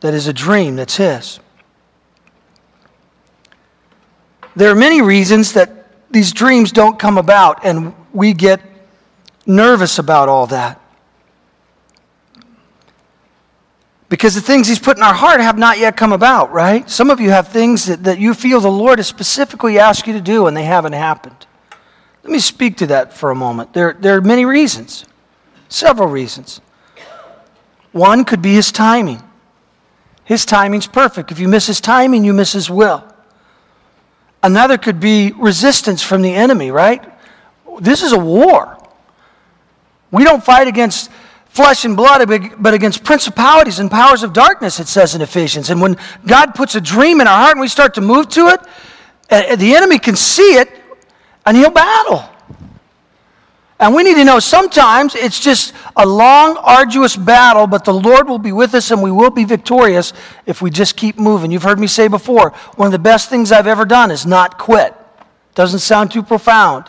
that 0.00 0.14
is 0.14 0.26
a 0.26 0.32
dream 0.32 0.76
that's 0.76 0.96
His. 0.96 1.38
There 4.56 4.70
are 4.70 4.74
many 4.74 5.00
reasons 5.00 5.52
that 5.52 5.86
these 6.10 6.32
dreams 6.32 6.72
don't 6.72 6.98
come 6.98 7.16
about, 7.16 7.64
and 7.64 7.94
we 8.12 8.34
get 8.34 8.60
nervous 9.46 9.98
about 9.98 10.28
all 10.28 10.46
that. 10.48 10.80
Because 14.08 14.34
the 14.34 14.42
things 14.42 14.68
He's 14.68 14.78
put 14.78 14.98
in 14.98 15.02
our 15.02 15.14
heart 15.14 15.40
have 15.40 15.56
not 15.56 15.78
yet 15.78 15.96
come 15.96 16.12
about, 16.12 16.52
right? 16.52 16.88
Some 16.90 17.08
of 17.08 17.18
you 17.18 17.30
have 17.30 17.48
things 17.48 17.86
that, 17.86 18.04
that 18.04 18.18
you 18.18 18.34
feel 18.34 18.60
the 18.60 18.70
Lord 18.70 18.98
has 18.98 19.06
specifically 19.06 19.78
asked 19.78 20.06
you 20.06 20.12
to 20.12 20.20
do 20.20 20.46
and 20.46 20.54
they 20.54 20.64
haven't 20.64 20.92
happened. 20.92 21.46
Let 22.22 22.30
me 22.30 22.38
speak 22.38 22.76
to 22.76 22.86
that 22.88 23.14
for 23.14 23.30
a 23.30 23.34
moment. 23.34 23.72
There, 23.72 23.96
there 23.98 24.16
are 24.16 24.20
many 24.20 24.44
reasons, 24.44 25.06
several 25.68 26.08
reasons. 26.08 26.60
One 27.92 28.24
could 28.24 28.42
be 28.42 28.52
His 28.52 28.70
timing. 28.70 29.22
His 30.24 30.44
timing's 30.44 30.86
perfect. 30.86 31.32
If 31.32 31.38
you 31.38 31.48
miss 31.48 31.66
His 31.66 31.80
timing, 31.80 32.22
you 32.24 32.32
miss 32.32 32.52
His 32.52 32.68
will. 32.68 33.04
Another 34.42 34.76
could 34.76 35.00
be 35.00 35.32
resistance 35.38 36.02
from 36.02 36.20
the 36.20 36.34
enemy, 36.34 36.70
right? 36.70 37.02
This 37.80 38.02
is 38.02 38.12
a 38.12 38.18
war. 38.18 38.76
We 40.12 40.22
don't 40.22 40.44
fight 40.44 40.68
against 40.68 41.10
flesh 41.48 41.84
and 41.84 41.96
blood, 41.96 42.26
but 42.58 42.74
against 42.74 43.02
principalities 43.02 43.78
and 43.78 43.90
powers 43.90 44.22
of 44.22 44.32
darkness, 44.32 44.78
it 44.78 44.86
says 44.86 45.14
in 45.14 45.20
Ephesians. 45.20 45.68
And 45.70 45.80
when 45.80 45.96
God 46.26 46.54
puts 46.54 46.74
a 46.74 46.80
dream 46.80 47.20
in 47.20 47.26
our 47.26 47.38
heart 47.38 47.52
and 47.52 47.60
we 47.60 47.68
start 47.68 47.94
to 47.94 48.00
move 48.00 48.28
to 48.30 48.48
it, 48.48 48.60
eh, 49.28 49.44
eh, 49.48 49.56
the 49.56 49.74
enemy 49.74 49.98
can 49.98 50.14
see 50.14 50.56
it 50.56 50.70
and 51.44 51.56
he'll 51.56 51.70
battle. 51.70 52.28
And 53.78 53.94
we 53.94 54.04
need 54.04 54.14
to 54.14 54.24
know 54.24 54.38
sometimes 54.38 55.14
it's 55.14 55.40
just 55.40 55.74
a 55.96 56.06
long, 56.06 56.56
arduous 56.58 57.16
battle, 57.16 57.66
but 57.66 57.84
the 57.84 57.92
Lord 57.92 58.28
will 58.28 58.38
be 58.38 58.52
with 58.52 58.74
us 58.74 58.90
and 58.90 59.02
we 59.02 59.10
will 59.10 59.30
be 59.30 59.44
victorious 59.44 60.12
if 60.46 60.62
we 60.62 60.70
just 60.70 60.96
keep 60.96 61.18
moving. 61.18 61.50
You've 61.50 61.64
heard 61.64 61.80
me 61.80 61.88
say 61.88 62.06
before, 62.06 62.50
one 62.76 62.86
of 62.86 62.92
the 62.92 62.98
best 62.98 63.28
things 63.28 63.50
I've 63.50 63.66
ever 63.66 63.84
done 63.84 64.10
is 64.10 64.24
not 64.24 64.56
quit. 64.56 64.94
Doesn't 65.54 65.80
sound 65.80 66.12
too 66.12 66.22
profound, 66.22 66.84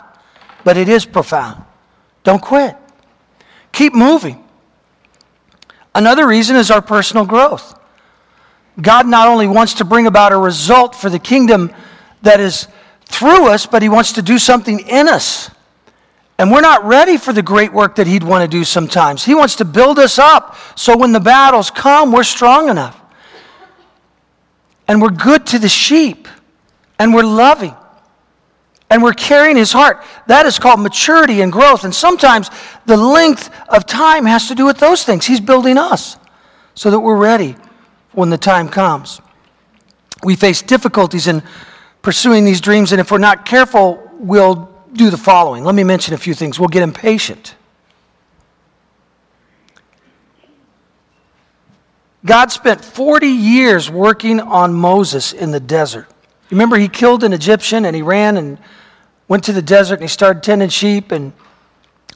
but 0.62 0.76
it 0.76 0.88
is 0.88 1.04
profound. 1.04 1.64
Don't 2.22 2.40
quit. 2.40 2.76
Keep 3.74 3.94
moving. 3.94 4.42
Another 5.96 6.28
reason 6.28 6.54
is 6.54 6.70
our 6.70 6.80
personal 6.80 7.26
growth. 7.26 7.76
God 8.80 9.06
not 9.08 9.26
only 9.26 9.48
wants 9.48 9.74
to 9.74 9.84
bring 9.84 10.06
about 10.06 10.32
a 10.32 10.38
result 10.38 10.94
for 10.94 11.10
the 11.10 11.18
kingdom 11.18 11.74
that 12.22 12.38
is 12.38 12.68
through 13.04 13.48
us, 13.48 13.66
but 13.66 13.82
He 13.82 13.88
wants 13.88 14.12
to 14.12 14.22
do 14.22 14.38
something 14.38 14.78
in 14.78 15.08
us. 15.08 15.50
And 16.38 16.52
we're 16.52 16.60
not 16.60 16.84
ready 16.84 17.16
for 17.16 17.32
the 17.32 17.42
great 17.42 17.72
work 17.72 17.96
that 17.96 18.06
He'd 18.06 18.22
want 18.22 18.48
to 18.48 18.48
do 18.48 18.62
sometimes. 18.62 19.24
He 19.24 19.34
wants 19.34 19.56
to 19.56 19.64
build 19.64 19.98
us 19.98 20.20
up 20.20 20.56
so 20.76 20.96
when 20.96 21.10
the 21.10 21.20
battles 21.20 21.70
come, 21.70 22.12
we're 22.12 22.22
strong 22.22 22.68
enough. 22.68 23.00
And 24.86 25.02
we're 25.02 25.10
good 25.10 25.46
to 25.46 25.58
the 25.58 25.68
sheep. 25.68 26.28
And 27.00 27.12
we're 27.12 27.24
loving 27.24 27.74
and 28.94 29.02
we're 29.02 29.12
carrying 29.12 29.56
his 29.56 29.72
heart. 29.72 30.04
That 30.28 30.46
is 30.46 30.60
called 30.60 30.78
maturity 30.78 31.40
and 31.40 31.50
growth. 31.50 31.82
And 31.82 31.92
sometimes 31.92 32.48
the 32.86 32.96
length 32.96 33.50
of 33.68 33.86
time 33.86 34.24
has 34.24 34.46
to 34.46 34.54
do 34.54 34.64
with 34.64 34.78
those 34.78 35.02
things. 35.02 35.26
He's 35.26 35.40
building 35.40 35.76
us 35.76 36.16
so 36.76 36.92
that 36.92 37.00
we're 37.00 37.16
ready 37.16 37.56
when 38.12 38.30
the 38.30 38.38
time 38.38 38.68
comes. 38.68 39.20
We 40.22 40.36
face 40.36 40.62
difficulties 40.62 41.26
in 41.26 41.42
pursuing 42.02 42.44
these 42.44 42.60
dreams, 42.60 42.92
and 42.92 43.00
if 43.00 43.10
we're 43.10 43.18
not 43.18 43.44
careful, 43.44 44.08
we'll 44.12 44.72
do 44.92 45.10
the 45.10 45.18
following. 45.18 45.64
Let 45.64 45.74
me 45.74 45.82
mention 45.82 46.14
a 46.14 46.18
few 46.18 46.32
things. 46.32 46.60
We'll 46.60 46.68
get 46.68 46.84
impatient. 46.84 47.56
God 52.24 52.52
spent 52.52 52.84
40 52.84 53.26
years 53.26 53.90
working 53.90 54.38
on 54.38 54.72
Moses 54.72 55.32
in 55.32 55.50
the 55.50 55.58
desert. 55.58 56.06
Remember, 56.50 56.76
he 56.76 56.88
killed 56.88 57.24
an 57.24 57.32
Egyptian 57.32 57.84
and 57.84 57.96
he 57.96 58.02
ran 58.02 58.36
and 58.36 58.56
went 59.28 59.44
to 59.44 59.52
the 59.52 59.62
desert 59.62 59.94
and 59.94 60.02
he 60.02 60.08
started 60.08 60.42
tending 60.42 60.68
sheep 60.68 61.12
and 61.12 61.32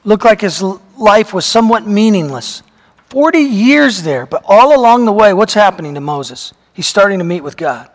looked 0.03 0.25
like 0.25 0.41
his 0.41 0.61
life 0.61 1.33
was 1.33 1.45
somewhat 1.45 1.87
meaningless. 1.87 2.63
40 3.09 3.39
years 3.39 4.03
there, 4.03 4.25
but 4.25 4.43
all 4.45 4.79
along 4.79 5.05
the 5.05 5.11
way, 5.11 5.33
what's 5.33 5.55
happening 5.55 5.95
to 5.95 6.01
Moses? 6.01 6.53
He's 6.73 6.87
starting 6.87 7.19
to 7.19 7.25
meet 7.25 7.41
with 7.41 7.57
God. 7.57 7.89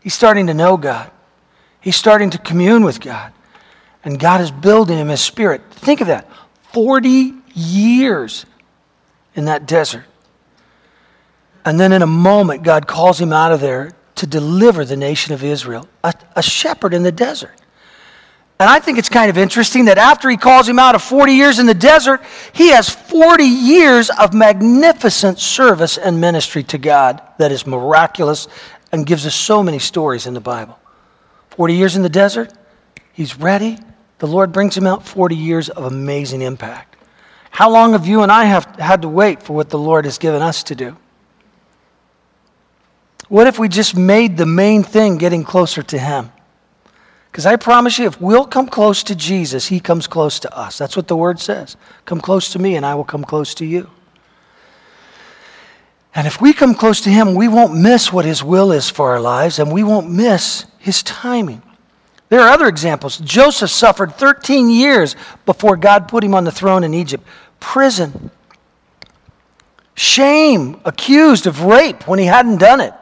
He's 0.00 0.14
starting 0.14 0.46
to 0.48 0.54
know 0.54 0.76
God. 0.76 1.10
He's 1.80 1.96
starting 1.96 2.30
to 2.30 2.38
commune 2.38 2.84
with 2.84 3.00
God. 3.00 3.32
And 4.04 4.18
God 4.18 4.40
is 4.40 4.50
building 4.50 4.98
him 4.98 5.08
his 5.08 5.20
spirit. 5.20 5.62
Think 5.70 6.00
of 6.00 6.08
that 6.08 6.28
40 6.72 7.34
years 7.54 8.46
in 9.34 9.44
that 9.46 9.66
desert. 9.66 10.04
And 11.64 11.78
then 11.78 11.92
in 11.92 12.02
a 12.02 12.06
moment, 12.06 12.62
God 12.62 12.86
calls 12.86 13.20
him 13.20 13.32
out 13.32 13.52
of 13.52 13.60
there 13.60 13.92
to 14.16 14.26
deliver 14.26 14.84
the 14.84 14.96
nation 14.96 15.32
of 15.34 15.44
Israel, 15.44 15.88
a, 16.02 16.12
a 16.34 16.42
shepherd 16.42 16.92
in 16.92 17.02
the 17.02 17.12
desert. 17.12 17.54
And 18.60 18.68
I 18.68 18.80
think 18.80 18.98
it's 18.98 19.08
kind 19.08 19.30
of 19.30 19.38
interesting 19.38 19.84
that 19.84 19.98
after 19.98 20.28
he 20.28 20.36
calls 20.36 20.68
him 20.68 20.80
out 20.80 20.96
of 20.96 21.02
40 21.02 21.32
years 21.32 21.60
in 21.60 21.66
the 21.66 21.74
desert, 21.74 22.20
he 22.52 22.70
has 22.70 22.88
40 22.90 23.44
years 23.44 24.10
of 24.10 24.34
magnificent 24.34 25.38
service 25.38 25.96
and 25.96 26.20
ministry 26.20 26.64
to 26.64 26.78
God 26.78 27.22
that 27.38 27.52
is 27.52 27.66
miraculous 27.66 28.48
and 28.90 29.06
gives 29.06 29.26
us 29.26 29.34
so 29.34 29.62
many 29.62 29.78
stories 29.78 30.26
in 30.26 30.34
the 30.34 30.40
Bible. 30.40 30.76
40 31.50 31.74
years 31.74 31.94
in 31.94 32.02
the 32.02 32.08
desert, 32.08 32.52
he's 33.12 33.38
ready. 33.38 33.78
The 34.18 34.26
Lord 34.26 34.50
brings 34.50 34.76
him 34.76 34.88
out 34.88 35.06
40 35.06 35.36
years 35.36 35.68
of 35.68 35.84
amazing 35.84 36.42
impact. 36.42 36.96
How 37.50 37.70
long 37.70 37.92
have 37.92 38.06
you 38.06 38.22
and 38.22 38.32
I 38.32 38.44
have 38.44 38.64
had 38.76 39.02
to 39.02 39.08
wait 39.08 39.42
for 39.42 39.52
what 39.52 39.70
the 39.70 39.78
Lord 39.78 40.04
has 40.04 40.18
given 40.18 40.42
us 40.42 40.64
to 40.64 40.74
do? 40.74 40.96
What 43.28 43.46
if 43.46 43.58
we 43.58 43.68
just 43.68 43.96
made 43.96 44.36
the 44.36 44.46
main 44.46 44.82
thing 44.82 45.16
getting 45.18 45.44
closer 45.44 45.82
to 45.84 45.98
him? 45.98 46.32
Because 47.38 47.46
I 47.46 47.54
promise 47.54 48.00
you, 48.00 48.06
if 48.06 48.20
we'll 48.20 48.46
come 48.46 48.66
close 48.66 49.04
to 49.04 49.14
Jesus, 49.14 49.68
he 49.68 49.78
comes 49.78 50.08
close 50.08 50.40
to 50.40 50.52
us. 50.58 50.76
That's 50.76 50.96
what 50.96 51.06
the 51.06 51.14
word 51.14 51.38
says. 51.38 51.76
Come 52.04 52.20
close 52.20 52.50
to 52.50 52.58
me, 52.58 52.74
and 52.74 52.84
I 52.84 52.96
will 52.96 53.04
come 53.04 53.22
close 53.22 53.54
to 53.54 53.64
you. 53.64 53.90
And 56.16 56.26
if 56.26 56.40
we 56.40 56.52
come 56.52 56.74
close 56.74 57.00
to 57.02 57.10
him, 57.10 57.36
we 57.36 57.46
won't 57.46 57.80
miss 57.80 58.12
what 58.12 58.24
his 58.24 58.42
will 58.42 58.72
is 58.72 58.90
for 58.90 59.12
our 59.12 59.20
lives, 59.20 59.60
and 59.60 59.70
we 59.70 59.84
won't 59.84 60.10
miss 60.10 60.66
his 60.78 61.00
timing. 61.04 61.62
There 62.28 62.40
are 62.40 62.48
other 62.48 62.66
examples. 62.66 63.18
Joseph 63.18 63.70
suffered 63.70 64.16
13 64.16 64.68
years 64.68 65.14
before 65.46 65.76
God 65.76 66.08
put 66.08 66.24
him 66.24 66.34
on 66.34 66.42
the 66.42 66.50
throne 66.50 66.82
in 66.82 66.92
Egypt. 66.92 67.24
Prison. 67.60 68.32
Shame, 69.94 70.80
accused 70.84 71.46
of 71.46 71.62
rape 71.62 72.08
when 72.08 72.18
he 72.18 72.24
hadn't 72.24 72.58
done 72.58 72.80
it. 72.80 72.94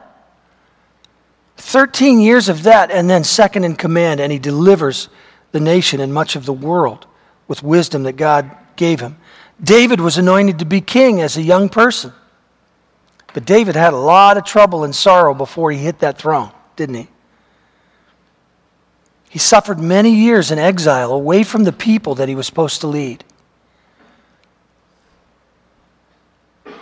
13 1.57 2.19
years 2.19 2.49
of 2.49 2.63
that, 2.63 2.91
and 2.91 3.09
then 3.09 3.23
second 3.23 3.63
in 3.63 3.75
command, 3.75 4.19
and 4.19 4.31
he 4.31 4.39
delivers 4.39 5.09
the 5.51 5.59
nation 5.59 5.99
and 5.99 6.13
much 6.13 6.35
of 6.35 6.45
the 6.45 6.53
world 6.53 7.07
with 7.47 7.63
wisdom 7.63 8.03
that 8.03 8.13
God 8.13 8.51
gave 8.75 8.99
him. 8.99 9.17
David 9.61 9.99
was 9.99 10.17
anointed 10.17 10.59
to 10.59 10.65
be 10.65 10.81
king 10.81 11.19
as 11.19 11.35
a 11.35 11.41
young 11.41 11.67
person. 11.67 12.13
But 13.33 13.45
David 13.45 13.75
had 13.75 13.93
a 13.93 13.97
lot 13.97 14.37
of 14.37 14.45
trouble 14.45 14.83
and 14.83 14.95
sorrow 14.95 15.33
before 15.33 15.71
he 15.71 15.77
hit 15.77 15.99
that 15.99 16.17
throne, 16.17 16.51
didn't 16.75 16.95
he? 16.95 17.07
He 19.29 19.39
suffered 19.39 19.79
many 19.79 20.11
years 20.11 20.51
in 20.51 20.59
exile 20.59 21.11
away 21.11 21.43
from 21.43 21.63
the 21.63 21.73
people 21.73 22.15
that 22.15 22.29
he 22.29 22.35
was 22.35 22.45
supposed 22.45 22.81
to 22.81 22.87
lead. 22.87 23.23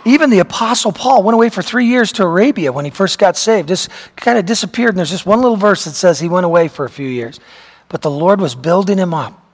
Even 0.06 0.30
the 0.30 0.38
Apostle 0.38 0.92
Paul 0.92 1.24
went 1.24 1.34
away 1.34 1.48
for 1.48 1.62
three 1.62 1.86
years 1.86 2.12
to 2.12 2.22
Arabia 2.22 2.70
when 2.70 2.84
he 2.84 2.92
first 2.92 3.18
got 3.18 3.36
saved. 3.36 3.66
Just 3.66 3.90
kind 4.14 4.38
of 4.38 4.46
disappeared, 4.46 4.90
and 4.90 4.98
there's 4.98 5.10
just 5.10 5.26
one 5.26 5.40
little 5.40 5.56
verse 5.56 5.84
that 5.84 5.94
says 5.94 6.20
he 6.20 6.28
went 6.28 6.46
away 6.46 6.68
for 6.68 6.84
a 6.84 6.88
few 6.88 7.08
years. 7.08 7.40
but 7.88 8.02
the 8.02 8.10
Lord 8.10 8.40
was 8.40 8.54
building 8.54 8.98
him 8.98 9.12
up. 9.12 9.44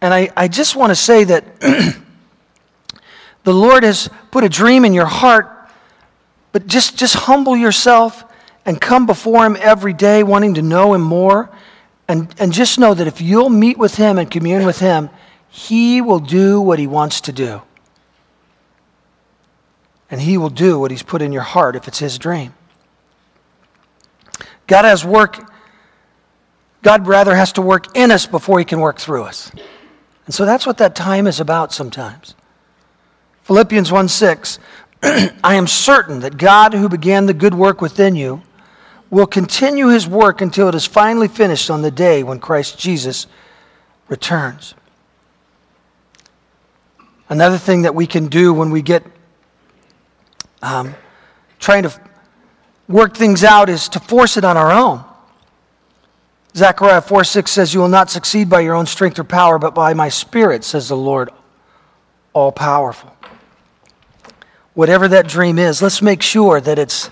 And 0.00 0.12
I, 0.12 0.30
I 0.36 0.48
just 0.48 0.74
want 0.74 0.90
to 0.90 0.94
say 0.94 1.24
that 1.24 1.60
the 3.44 3.52
Lord 3.52 3.84
has 3.84 4.08
put 4.30 4.42
a 4.42 4.48
dream 4.48 4.86
in 4.86 4.94
your 4.94 5.06
heart, 5.06 5.50
but 6.52 6.66
just, 6.66 6.96
just 6.96 7.14
humble 7.14 7.56
yourself 7.56 8.24
and 8.64 8.80
come 8.80 9.04
before 9.06 9.44
Him 9.44 9.56
every 9.60 9.92
day 9.92 10.22
wanting 10.22 10.54
to 10.54 10.62
know 10.62 10.94
Him 10.94 11.02
more. 11.02 11.50
And, 12.08 12.34
and 12.38 12.52
just 12.52 12.78
know 12.78 12.94
that 12.94 13.06
if 13.06 13.20
you'll 13.20 13.50
meet 13.50 13.76
with 13.76 13.96
Him 13.96 14.18
and 14.18 14.30
commune 14.30 14.64
with 14.64 14.80
Him, 14.80 15.10
He 15.48 16.00
will 16.00 16.20
do 16.20 16.60
what 16.60 16.78
He 16.78 16.86
wants 16.86 17.20
to 17.22 17.32
do. 17.32 17.62
And 20.12 20.20
He 20.20 20.38
will 20.38 20.50
do 20.50 20.78
what 20.78 20.92
He's 20.92 21.02
put 21.02 21.22
in 21.22 21.32
your 21.32 21.42
heart 21.42 21.74
if 21.74 21.88
it's 21.88 21.98
His 21.98 22.18
dream. 22.18 22.54
God 24.68 24.84
has 24.84 25.04
work, 25.04 25.40
God 26.82 27.08
rather 27.08 27.34
has 27.34 27.52
to 27.54 27.62
work 27.62 27.96
in 27.96 28.12
us 28.12 28.26
before 28.26 28.60
He 28.60 28.64
can 28.64 28.78
work 28.78 28.98
through 28.98 29.24
us. 29.24 29.50
And 30.26 30.34
so 30.34 30.44
that's 30.44 30.66
what 30.66 30.78
that 30.78 30.94
time 30.94 31.26
is 31.26 31.40
about 31.40 31.72
sometimes. 31.72 32.36
Philippians 33.42 33.90
1 33.90 34.08
6, 34.08 34.58
I 35.02 35.54
am 35.54 35.66
certain 35.66 36.20
that 36.20 36.36
God 36.36 36.74
who 36.74 36.88
began 36.88 37.26
the 37.26 37.34
good 37.34 37.54
work 37.54 37.80
within 37.80 38.14
you 38.14 38.42
will 39.10 39.26
continue 39.26 39.88
his 39.88 40.06
work 40.06 40.40
until 40.40 40.68
it 40.68 40.74
is 40.74 40.86
finally 40.86 41.28
finished 41.28 41.70
on 41.70 41.82
the 41.82 41.90
day 41.90 42.22
when 42.22 42.38
Christ 42.38 42.78
Jesus 42.78 43.26
returns. 44.08 44.74
Another 47.28 47.58
thing 47.58 47.82
that 47.82 47.94
we 47.94 48.06
can 48.06 48.28
do 48.28 48.54
when 48.54 48.70
we 48.70 48.80
get 48.82 49.04
um, 50.62 50.94
trying 51.58 51.82
to 51.82 52.00
work 52.88 53.16
things 53.16 53.44
out 53.44 53.68
is 53.68 53.88
to 53.90 54.00
force 54.00 54.36
it 54.36 54.44
on 54.44 54.56
our 54.56 54.70
own. 54.70 55.04
Zechariah 56.54 57.00
4 57.00 57.24
6 57.24 57.50
says, 57.50 57.74
You 57.74 57.80
will 57.80 57.88
not 57.88 58.10
succeed 58.10 58.48
by 58.48 58.60
your 58.60 58.74
own 58.74 58.86
strength 58.86 59.18
or 59.18 59.24
power, 59.24 59.58
but 59.58 59.74
by 59.74 59.94
my 59.94 60.08
spirit, 60.08 60.64
says 60.64 60.88
the 60.88 60.96
Lord, 60.96 61.30
all 62.32 62.52
powerful. 62.52 63.16
Whatever 64.74 65.08
that 65.08 65.28
dream 65.28 65.58
is, 65.58 65.82
let's 65.82 66.00
make 66.00 66.22
sure 66.22 66.60
that 66.60 66.78
it's 66.78 67.10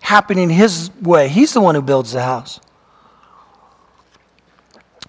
happening 0.00 0.50
His 0.50 0.90
way. 1.00 1.28
He's 1.28 1.52
the 1.52 1.60
one 1.60 1.74
who 1.74 1.82
builds 1.82 2.12
the 2.12 2.22
house. 2.22 2.60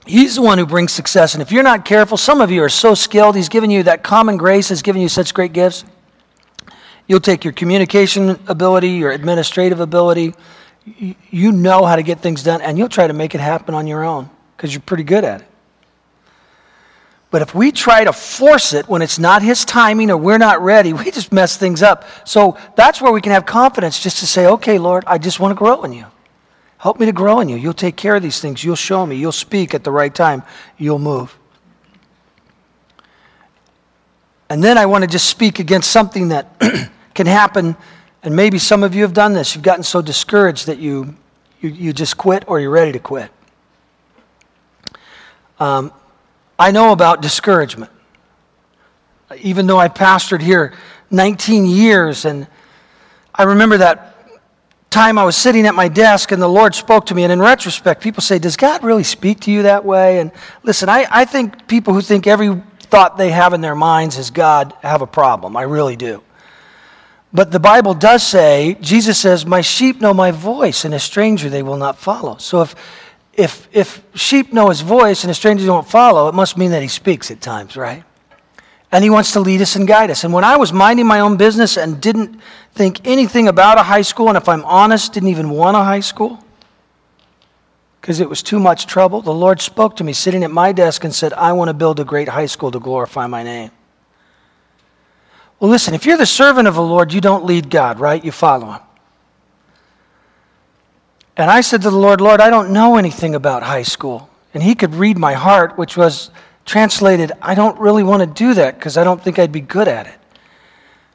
He's 0.05 0.35
the 0.35 0.41
one 0.41 0.57
who 0.57 0.65
brings 0.65 0.91
success. 0.91 1.35
And 1.35 1.41
if 1.41 1.51
you're 1.51 1.63
not 1.63 1.85
careful, 1.85 2.17
some 2.17 2.41
of 2.41 2.49
you 2.49 2.63
are 2.63 2.69
so 2.69 2.95
skilled, 2.95 3.35
He's 3.35 3.49
given 3.49 3.69
you 3.69 3.83
that 3.83 4.03
common 4.03 4.37
grace, 4.37 4.69
has 4.69 4.81
given 4.81 5.01
you 5.01 5.09
such 5.09 5.33
great 5.33 5.53
gifts. 5.53 5.85
You'll 7.11 7.19
take 7.19 7.43
your 7.43 7.51
communication 7.51 8.39
ability, 8.47 8.91
your 8.91 9.11
administrative 9.11 9.81
ability, 9.81 10.33
you 11.29 11.51
know 11.51 11.83
how 11.83 11.97
to 11.97 12.03
get 12.03 12.21
things 12.21 12.41
done, 12.41 12.61
and 12.61 12.77
you'll 12.77 12.87
try 12.87 13.05
to 13.05 13.11
make 13.11 13.35
it 13.35 13.41
happen 13.41 13.75
on 13.75 13.85
your 13.85 14.05
own 14.05 14.29
because 14.55 14.73
you're 14.73 14.79
pretty 14.79 15.03
good 15.03 15.25
at 15.25 15.41
it. 15.41 15.47
But 17.29 17.41
if 17.41 17.53
we 17.53 17.73
try 17.73 18.05
to 18.05 18.13
force 18.13 18.71
it 18.71 18.87
when 18.87 19.01
it's 19.01 19.19
not 19.19 19.41
his 19.41 19.65
timing 19.65 20.09
or 20.09 20.15
we're 20.15 20.37
not 20.37 20.61
ready, 20.61 20.93
we 20.93 21.11
just 21.11 21.33
mess 21.33 21.57
things 21.57 21.83
up. 21.83 22.05
So 22.23 22.57
that's 22.77 23.01
where 23.01 23.11
we 23.11 23.19
can 23.19 23.33
have 23.33 23.45
confidence 23.45 23.99
just 23.99 24.19
to 24.19 24.25
say, 24.25 24.47
okay, 24.47 24.79
Lord, 24.79 25.03
I 25.05 25.17
just 25.17 25.37
want 25.37 25.51
to 25.51 25.59
grow 25.59 25.83
in 25.83 25.91
you. 25.91 26.05
Help 26.77 26.97
me 26.97 27.07
to 27.07 27.11
grow 27.11 27.41
in 27.41 27.49
you. 27.49 27.57
You'll 27.57 27.73
take 27.73 27.97
care 27.97 28.15
of 28.15 28.23
these 28.23 28.39
things. 28.39 28.63
You'll 28.63 28.77
show 28.77 29.05
me. 29.05 29.17
You'll 29.17 29.33
speak 29.33 29.73
at 29.73 29.83
the 29.83 29.91
right 29.91 30.15
time. 30.15 30.43
You'll 30.77 30.97
move. 30.97 31.37
And 34.49 34.63
then 34.63 34.77
I 34.77 34.85
want 34.85 35.03
to 35.03 35.09
just 35.09 35.29
speak 35.29 35.59
against 35.59 35.91
something 35.91 36.29
that 36.29 36.55
can 37.13 37.27
happen. 37.27 37.75
And 38.23 38.35
maybe 38.35 38.59
some 38.59 38.83
of 38.83 38.93
you 38.93 39.03
have 39.03 39.13
done 39.13 39.33
this. 39.33 39.55
You've 39.55 39.63
gotten 39.63 39.83
so 39.83 40.01
discouraged 40.01 40.67
that 40.67 40.77
you, 40.77 41.15
you, 41.59 41.69
you 41.69 41.93
just 41.93 42.17
quit 42.17 42.43
or 42.47 42.59
you're 42.59 42.69
ready 42.69 42.91
to 42.91 42.99
quit. 42.99 43.31
Um, 45.59 45.91
I 46.57 46.71
know 46.71 46.91
about 46.91 47.21
discouragement. 47.21 47.91
Even 49.39 49.65
though 49.67 49.79
I 49.79 49.87
pastored 49.87 50.41
here 50.41 50.73
19 51.09 51.65
years, 51.65 52.25
and 52.25 52.47
I 53.33 53.43
remember 53.43 53.77
that 53.77 54.11
time 54.91 55.17
I 55.17 55.23
was 55.23 55.37
sitting 55.37 55.65
at 55.65 55.73
my 55.73 55.87
desk 55.87 56.31
and 56.31 56.41
the 56.41 56.49
Lord 56.49 56.75
spoke 56.75 57.05
to 57.07 57.15
me. 57.15 57.23
And 57.23 57.31
in 57.31 57.39
retrospect, 57.39 58.01
people 58.03 58.21
say, 58.21 58.39
Does 58.39 58.57
God 58.57 58.83
really 58.83 59.03
speak 59.03 59.39
to 59.41 59.51
you 59.51 59.63
that 59.63 59.85
way? 59.85 60.19
And 60.19 60.31
listen, 60.63 60.89
I, 60.89 61.07
I 61.09 61.25
think 61.25 61.67
people 61.67 61.93
who 61.93 62.01
think 62.01 62.27
every 62.27 62.61
thought 62.81 63.17
they 63.17 63.31
have 63.31 63.53
in 63.53 63.61
their 63.61 63.75
minds 63.75 64.17
is 64.17 64.29
God 64.29 64.73
have 64.81 65.01
a 65.01 65.07
problem. 65.07 65.55
I 65.55 65.63
really 65.63 65.95
do. 65.95 66.21
But 67.33 67.51
the 67.51 67.59
Bible 67.59 67.93
does 67.93 68.25
say, 68.25 68.77
Jesus 68.81 69.17
says, 69.17 69.45
My 69.45 69.61
sheep 69.61 70.01
know 70.01 70.13
my 70.13 70.31
voice, 70.31 70.83
and 70.83 70.93
a 70.93 70.99
stranger 70.99 71.49
they 71.49 71.63
will 71.63 71.77
not 71.77 71.97
follow. 71.97 72.37
So 72.37 72.61
if 72.61 72.75
if, 73.33 73.67
if 73.71 74.03
sheep 74.13 74.51
know 74.51 74.69
his 74.69 74.81
voice 74.81 75.23
and 75.23 75.31
a 75.31 75.33
stranger 75.33 75.65
don't 75.65 75.87
follow, 75.87 76.27
it 76.27 76.35
must 76.35 76.57
mean 76.57 76.71
that 76.71 76.81
he 76.81 76.87
speaks 76.87 77.31
at 77.31 77.41
times, 77.41 77.77
right? 77.77 78.03
And 78.91 79.03
he 79.03 79.09
wants 79.09 79.31
to 79.33 79.39
lead 79.39 79.61
us 79.61 79.75
and 79.77 79.87
guide 79.87 80.11
us. 80.11 80.25
And 80.25 80.33
when 80.33 80.43
I 80.43 80.57
was 80.57 80.73
minding 80.73 81.07
my 81.07 81.21
own 81.21 81.37
business 81.37 81.77
and 81.77 82.01
didn't 82.01 82.39
think 82.73 83.07
anything 83.07 83.47
about 83.47 83.79
a 83.79 83.83
high 83.83 84.01
school, 84.01 84.27
and 84.27 84.37
if 84.37 84.49
I'm 84.49 84.65
honest, 84.65 85.13
didn't 85.13 85.29
even 85.29 85.49
want 85.49 85.77
a 85.77 85.83
high 85.83 86.01
school 86.01 86.43
because 88.01 88.19
it 88.19 88.27
was 88.27 88.43
too 88.43 88.59
much 88.59 88.85
trouble, 88.85 89.21
the 89.21 89.33
Lord 89.33 89.61
spoke 89.61 89.95
to 89.97 90.03
me 90.03 90.11
sitting 90.11 90.43
at 90.43 90.51
my 90.51 90.71
desk 90.73 91.03
and 91.03 91.13
said, 91.15 91.31
I 91.33 91.53
want 91.53 91.69
to 91.69 91.73
build 91.73 91.99
a 91.99 92.03
great 92.03 92.27
high 92.27 92.47
school 92.47 92.71
to 92.71 92.79
glorify 92.79 93.27
my 93.27 93.43
name. 93.43 93.71
Well, 95.61 95.69
listen, 95.69 95.93
if 95.93 96.07
you're 96.07 96.17
the 96.17 96.25
servant 96.25 96.67
of 96.67 96.73
the 96.73 96.81
Lord, 96.81 97.13
you 97.13 97.21
don't 97.21 97.45
lead 97.45 97.69
God, 97.69 97.99
right? 97.99 98.25
You 98.25 98.31
follow 98.31 98.71
him. 98.71 98.81
And 101.37 101.51
I 101.51 101.61
said 101.61 101.83
to 101.83 101.91
the 101.91 101.97
Lord, 101.97 102.19
Lord, 102.19 102.41
I 102.41 102.49
don't 102.49 102.73
know 102.73 102.97
anything 102.97 103.35
about 103.35 103.61
high 103.61 103.83
school. 103.83 104.27
And 104.55 104.63
he 104.63 104.73
could 104.73 104.95
read 104.95 105.19
my 105.19 105.33
heart, 105.33 105.77
which 105.77 105.95
was 105.95 106.31
translated, 106.65 107.31
I 107.43 107.53
don't 107.53 107.79
really 107.79 108.01
want 108.01 108.21
to 108.21 108.25
do 108.25 108.55
that 108.55 108.73
because 108.73 108.97
I 108.97 109.03
don't 109.03 109.21
think 109.21 109.37
I'd 109.37 109.51
be 109.51 109.61
good 109.61 109.87
at 109.87 110.07
it. 110.07 110.17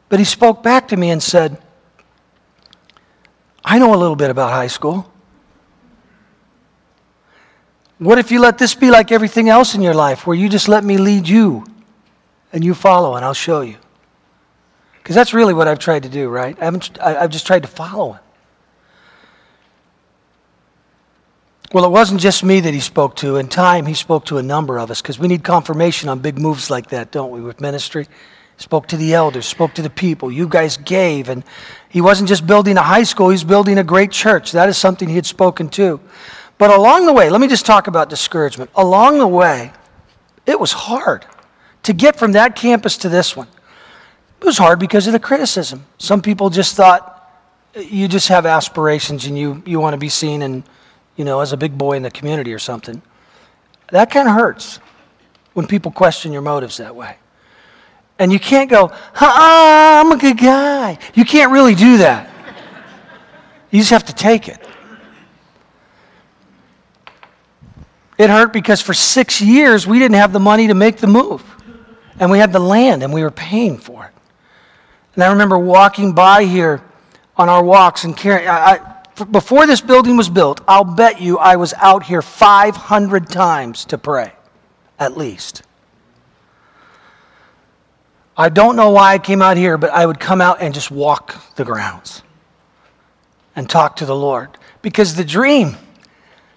But 0.09 0.21
he 0.21 0.25
spoke 0.25 0.63
back 0.63 0.87
to 0.89 0.97
me 0.97 1.11
and 1.11 1.21
said, 1.21 1.61
I 3.65 3.81
know 3.81 3.93
a 3.93 3.99
little 3.99 4.15
bit 4.15 4.31
about 4.31 4.53
high 4.53 4.69
school. 4.69 5.13
What 7.99 8.19
if 8.19 8.31
you 8.31 8.39
let 8.39 8.59
this 8.59 8.77
be 8.77 8.93
like 8.93 9.11
everything 9.11 9.49
else 9.49 9.75
in 9.75 9.83
your 9.83 9.95
life, 9.95 10.25
where 10.25 10.37
you 10.37 10.49
just 10.49 10.69
let 10.69 10.85
me 10.85 10.99
lead 10.99 11.27
you 11.29 11.67
and 12.53 12.65
you 12.65 12.75
follow 12.75 13.17
and 13.17 13.25
I'll 13.25 13.35
show 13.35 13.63
you? 13.63 13.79
Because 15.07 15.15
that's 15.15 15.33
really 15.33 15.55
what 15.55 15.69
I've 15.69 15.79
tried 15.79 16.03
to 16.03 16.09
do, 16.09 16.29
right? 16.29 16.59
I 16.61 16.65
haven't, 16.65 16.99
I, 16.99 17.13
have 17.13 17.31
just 17.31 17.47
tried 17.47 17.63
to 17.63 17.69
follow 17.69 18.15
him. 18.15 18.21
Well, 21.73 21.85
it 21.85 21.91
wasn't 21.91 22.21
just 22.21 22.43
me 22.43 22.59
that 22.59 22.75
he 22.75 22.81
spoke 22.81 23.15
to. 23.19 23.37
In 23.37 23.47
time, 23.47 23.87
he 23.87 23.95
spoke 23.95 24.25
to 24.25 24.39
a 24.39 24.43
number 24.43 24.81
of 24.81 24.91
us 24.91 25.01
because 25.01 25.17
we 25.17 25.29
need 25.29 25.45
confirmation 25.45 26.09
on 26.09 26.19
big 26.19 26.41
moves 26.41 26.71
like 26.71 26.89
that, 26.89 27.13
don't 27.13 27.31
we, 27.31 27.41
with 27.41 27.61
ministry? 27.61 28.09
Spoke 28.57 28.89
to 28.89 28.97
the 28.97 29.15
elders, 29.15 29.47
spoke 29.47 29.75
to 29.75 29.83
the 29.83 29.91
people. 29.91 30.33
You 30.33 30.49
guys 30.49 30.77
gave. 30.77 31.29
And 31.29 31.45
he 31.89 32.01
wasn't 32.01 32.29
just 32.29 32.45
building 32.45 32.77
a 32.77 32.83
high 32.83 33.05
school, 33.05 33.29
he's 33.29 33.45
building 33.45 33.79
a 33.79 33.85
great 33.85 34.11
church. 34.11 34.51
That 34.51 34.69
is 34.69 34.77
something 34.77 35.09
he 35.09 35.15
had 35.15 35.25
spoken 35.25 35.69
to. 35.69 36.01
But 36.59 36.73
along 36.73 37.07
the 37.07 37.13
way, 37.13 37.31
let 37.31 37.41
me 37.41 37.47
just 37.47 37.65
talk 37.65 37.87
about 37.87 38.11
discouragement. 38.11 38.73
Along 38.75 39.21
the 39.21 39.29
way, 39.29 39.71
it 40.47 40.59
was 40.59 40.73
hard 40.73 41.25
to 41.85 41.93
get 41.93 42.17
from 42.17 42.33
that 42.33 42.57
campus 42.57 42.97
to 42.97 43.09
this 43.09 43.37
one. 43.37 43.47
It 44.41 44.45
was 44.45 44.59
hard 44.59 44.79
because 44.79 45.07
of 45.07 45.13
the 45.13 45.21
criticism. 45.21 45.87
Some 45.99 46.23
people 46.23 46.51
just 46.51 46.77
thought 46.77 47.13
you 47.75 48.09
just 48.09 48.29
have 48.29 48.47
aspirations 48.47 49.27
and 49.27 49.39
you, 49.39 49.63
you 49.67 49.81
want 49.81 49.95
to 49.95 49.99
be 49.99 50.09
seen 50.09 50.43
and 50.43 50.63
you 51.17 51.25
know, 51.25 51.41
as 51.41 51.53
a 51.53 51.57
big 51.57 51.77
boy 51.77 51.97
in 51.97 52.03
the 52.03 52.11
community 52.11 52.53
or 52.53 52.59
something. 52.59 53.03
That 53.91 54.11
kind 54.11 54.29
of 54.29 54.35
hurts 54.35 54.79
when 55.55 55.67
people 55.67 55.91
question 55.91 56.33
your 56.33 56.43
motives 56.43 56.77
that 56.77 56.95
way. 56.95 57.17
And 58.19 58.33
you 58.33 58.39
can't 58.39 58.71
go, 58.71 58.93
I'm 59.15 60.13
a 60.13 60.17
good 60.17 60.39
guy. 60.39 60.99
You 61.15 61.25
can't 61.25 61.53
really 61.53 61.75
do 61.75 61.99
that. 61.99 62.31
You 63.71 63.81
just 63.81 63.91
have 63.91 64.05
to 64.05 64.15
take 64.15 64.49
it. 64.49 64.59
It 68.19 68.31
hurt 68.31 68.53
because 68.53 68.81
for 68.81 68.95
six 68.95 69.43
years 69.43 69.87
we 69.87 69.99
didn't 69.99 70.17
have 70.17 70.33
the 70.33 70.41
money 70.41 70.69
to 70.69 70.75
make 70.75 70.99
the 70.99 71.07
move. 71.07 71.43
And 72.19 72.31
we 72.31 72.39
had 72.39 72.53
the 72.53 72.61
land 72.61 73.03
and 73.03 73.13
we 73.13 73.23
were 73.23 73.31
paying 73.31 73.77
for 73.77 74.07
it. 74.07 74.16
And 75.17 75.25
I 75.25 75.31
remember 75.31 75.59
walking 75.59 76.13
by 76.13 76.45
here 76.45 76.83
on 77.39 77.49
our 77.49 77.65
walks 77.65 78.05
and 78.05 78.15
carrying, 78.15 78.49
I, 78.49 79.03
before 79.31 79.67
this 79.67 79.81
building 79.81 80.19
was 80.19 80.29
built, 80.29 80.61
I'll 80.69 80.85
bet 80.85 81.23
you 81.23 81.39
I 81.39 81.57
was 81.57 81.73
out 81.79 82.05
here 82.05 82.21
500 82.21 83.29
times 83.29 83.87
to 83.87 83.99
pray, 83.99 84.35
at 84.99 85.17
least. 85.17 85.63
I 88.37 88.51
don't 88.51 88.77
know 88.77 88.91
why 88.91 89.15
I 89.15 89.19
came 89.19 89.41
out 89.41 89.57
here, 89.57 89.79
but 89.79 89.91
I 89.91 90.05
would 90.05 90.21
come 90.21 90.43
out 90.43 90.61
and 90.61 90.75
just 90.75 90.91
walk 90.91 91.55
the 91.57 91.65
grounds 91.65 92.23
and 93.57 93.71
talk 93.71 93.97
to 93.97 94.05
the 94.05 94.15
Lord 94.15 94.51
because 94.83 95.15
the 95.15 95.25
dream 95.25 95.77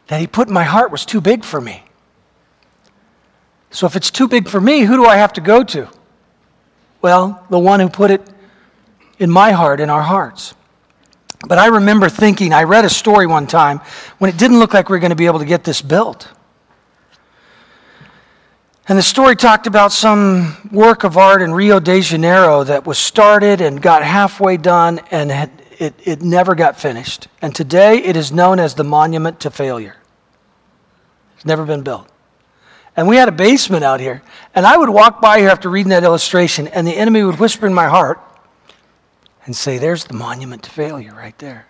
that 0.07 0.19
He 0.19 0.27
put 0.27 0.49
in 0.49 0.53
my 0.53 0.65
heart 0.65 0.91
was 0.91 1.05
too 1.05 1.21
big 1.21 1.45
for 1.45 1.61
me. 1.61 1.85
So 3.71 3.85
if 3.85 3.95
it's 3.95 4.11
too 4.11 4.27
big 4.27 4.49
for 4.49 4.59
me, 4.59 4.81
who 4.81 4.97
do 4.97 5.05
I 5.05 5.15
have 5.15 5.31
to 5.33 5.41
go 5.41 5.63
to? 5.63 5.87
Well, 7.01 7.45
the 7.49 7.59
one 7.59 7.79
who 7.79 7.87
put 7.87 8.11
it 8.11 8.27
in 9.19 9.29
my 9.29 9.51
heart, 9.51 9.79
in 9.79 9.89
our 9.89 10.01
hearts. 10.01 10.55
But 11.47 11.57
I 11.57 11.67
remember 11.67 12.09
thinking, 12.09 12.53
I 12.53 12.63
read 12.63 12.85
a 12.85 12.89
story 12.89 13.27
one 13.27 13.47
time 13.47 13.79
when 14.17 14.29
it 14.29 14.37
didn't 14.37 14.59
look 14.59 14.73
like 14.73 14.89
we 14.89 14.95
were 14.95 14.99
going 14.99 15.11
to 15.11 15.15
be 15.15 15.25
able 15.25 15.39
to 15.39 15.45
get 15.45 15.63
this 15.63 15.81
built. 15.81 16.27
And 18.87 18.97
the 18.97 19.03
story 19.03 19.35
talked 19.35 19.67
about 19.67 19.91
some 19.91 20.57
work 20.71 21.03
of 21.03 21.15
art 21.15 21.41
in 21.41 21.53
Rio 21.53 21.79
de 21.79 22.01
Janeiro 22.01 22.63
that 22.63 22.87
was 22.87 22.97
started 22.97 23.61
and 23.61 23.79
got 23.81 24.03
halfway 24.03 24.57
done 24.57 24.99
and 25.11 25.29
had, 25.29 25.51
it, 25.77 25.93
it 26.03 26.21
never 26.23 26.55
got 26.55 26.79
finished. 26.79 27.27
And 27.41 27.53
today 27.53 27.97
it 27.97 28.15
is 28.15 28.31
known 28.31 28.59
as 28.59 28.73
the 28.73 28.83
Monument 28.83 29.39
to 29.41 29.51
Failure. 29.51 29.95
It's 31.35 31.45
never 31.45 31.65
been 31.65 31.83
built. 31.83 32.09
And 32.97 33.07
we 33.07 33.15
had 33.15 33.29
a 33.29 33.31
basement 33.31 33.83
out 33.83 33.99
here. 33.99 34.23
And 34.55 34.65
I 34.65 34.75
would 34.75 34.89
walk 34.89 35.21
by 35.21 35.39
here 35.39 35.49
after 35.49 35.69
reading 35.69 35.91
that 35.91 36.03
illustration, 36.03 36.67
and 36.67 36.85
the 36.85 36.97
enemy 36.97 37.23
would 37.23 37.39
whisper 37.39 37.67
in 37.67 37.73
my 37.73 37.87
heart 37.87 38.19
and 39.49 39.55
say, 39.55 39.79
There's 39.79 40.03
the 40.03 40.13
monument 40.13 40.61
to 40.61 40.69
failure 40.69 41.11
right 41.11 41.35
there. 41.39 41.65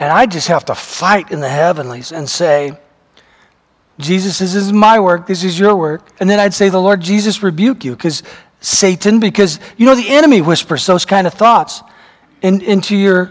And 0.00 0.10
I 0.10 0.26
just 0.26 0.48
have 0.48 0.64
to 0.64 0.74
fight 0.74 1.30
in 1.30 1.38
the 1.38 1.48
heavenlies 1.48 2.10
and 2.10 2.28
say, 2.28 2.76
Jesus, 4.00 4.40
this 4.40 4.56
is 4.56 4.72
my 4.72 4.98
work, 4.98 5.28
this 5.28 5.44
is 5.44 5.56
your 5.56 5.76
work. 5.76 6.08
And 6.18 6.28
then 6.28 6.40
I'd 6.40 6.54
say, 6.54 6.70
The 6.70 6.80
Lord 6.80 7.02
Jesus 7.02 7.40
rebuke 7.40 7.84
you, 7.84 7.92
because 7.92 8.24
Satan, 8.60 9.20
because 9.20 9.60
you 9.76 9.86
know 9.86 9.94
the 9.94 10.08
enemy 10.08 10.40
whispers 10.40 10.84
those 10.86 11.04
kind 11.04 11.28
of 11.28 11.34
thoughts 11.34 11.82
in, 12.42 12.60
into 12.60 12.96
your 12.96 13.30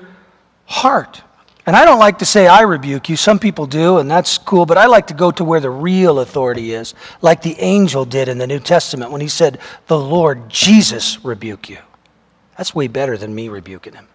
heart. 0.64 1.24
And 1.70 1.76
I 1.76 1.86
don't 1.86 2.00
like 2.00 2.18
to 2.18 2.26
say 2.26 2.48
I 2.48 2.62
rebuke 2.62 3.10
you. 3.10 3.16
Some 3.16 3.38
people 3.38 3.68
do, 3.68 4.00
and 4.00 4.10
that's 4.10 4.40
cool, 4.40 4.66
but 4.66 4.80
I 4.80 4.88
like 4.88 5.06
to 5.06 5.14
go 5.14 5.30
to 5.30 5.44
where 5.44 5.60
the 5.60 5.70
real 5.70 6.20
authority 6.20 6.74
is, 6.74 6.96
like 7.22 7.44
the 7.44 7.60
angel 7.60 8.06
did 8.06 8.28
in 8.28 8.40
the 8.40 8.48
New 8.48 8.60
Testament 8.60 9.12
when 9.12 9.22
he 9.22 9.28
said, 9.28 9.60
The 9.86 9.96
Lord 9.96 10.50
Jesus 10.50 11.24
rebuke 11.24 11.70
you. 11.70 11.78
That's 12.58 12.74
way 12.74 12.88
better 12.88 13.20
than 13.20 13.36
me 13.36 13.50
rebuking 13.50 13.94
him. 13.94 14.08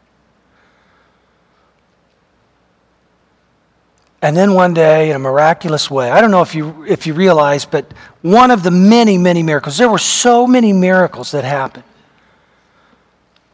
And 4.20 4.36
then 4.36 4.54
one 4.54 4.74
day, 4.74 5.10
in 5.10 5.14
a 5.14 5.20
miraculous 5.20 5.88
way, 5.88 6.10
I 6.10 6.20
don't 6.20 6.32
know 6.32 6.42
if 6.42 6.56
you, 6.56 6.84
if 6.88 7.06
you 7.06 7.14
realize, 7.14 7.64
but 7.64 7.94
one 8.22 8.50
of 8.50 8.64
the 8.64 8.72
many, 8.72 9.16
many 9.16 9.44
miracles, 9.44 9.78
there 9.78 9.88
were 9.88 9.98
so 9.98 10.44
many 10.44 10.72
miracles 10.72 11.30
that 11.30 11.44
happened. 11.44 11.84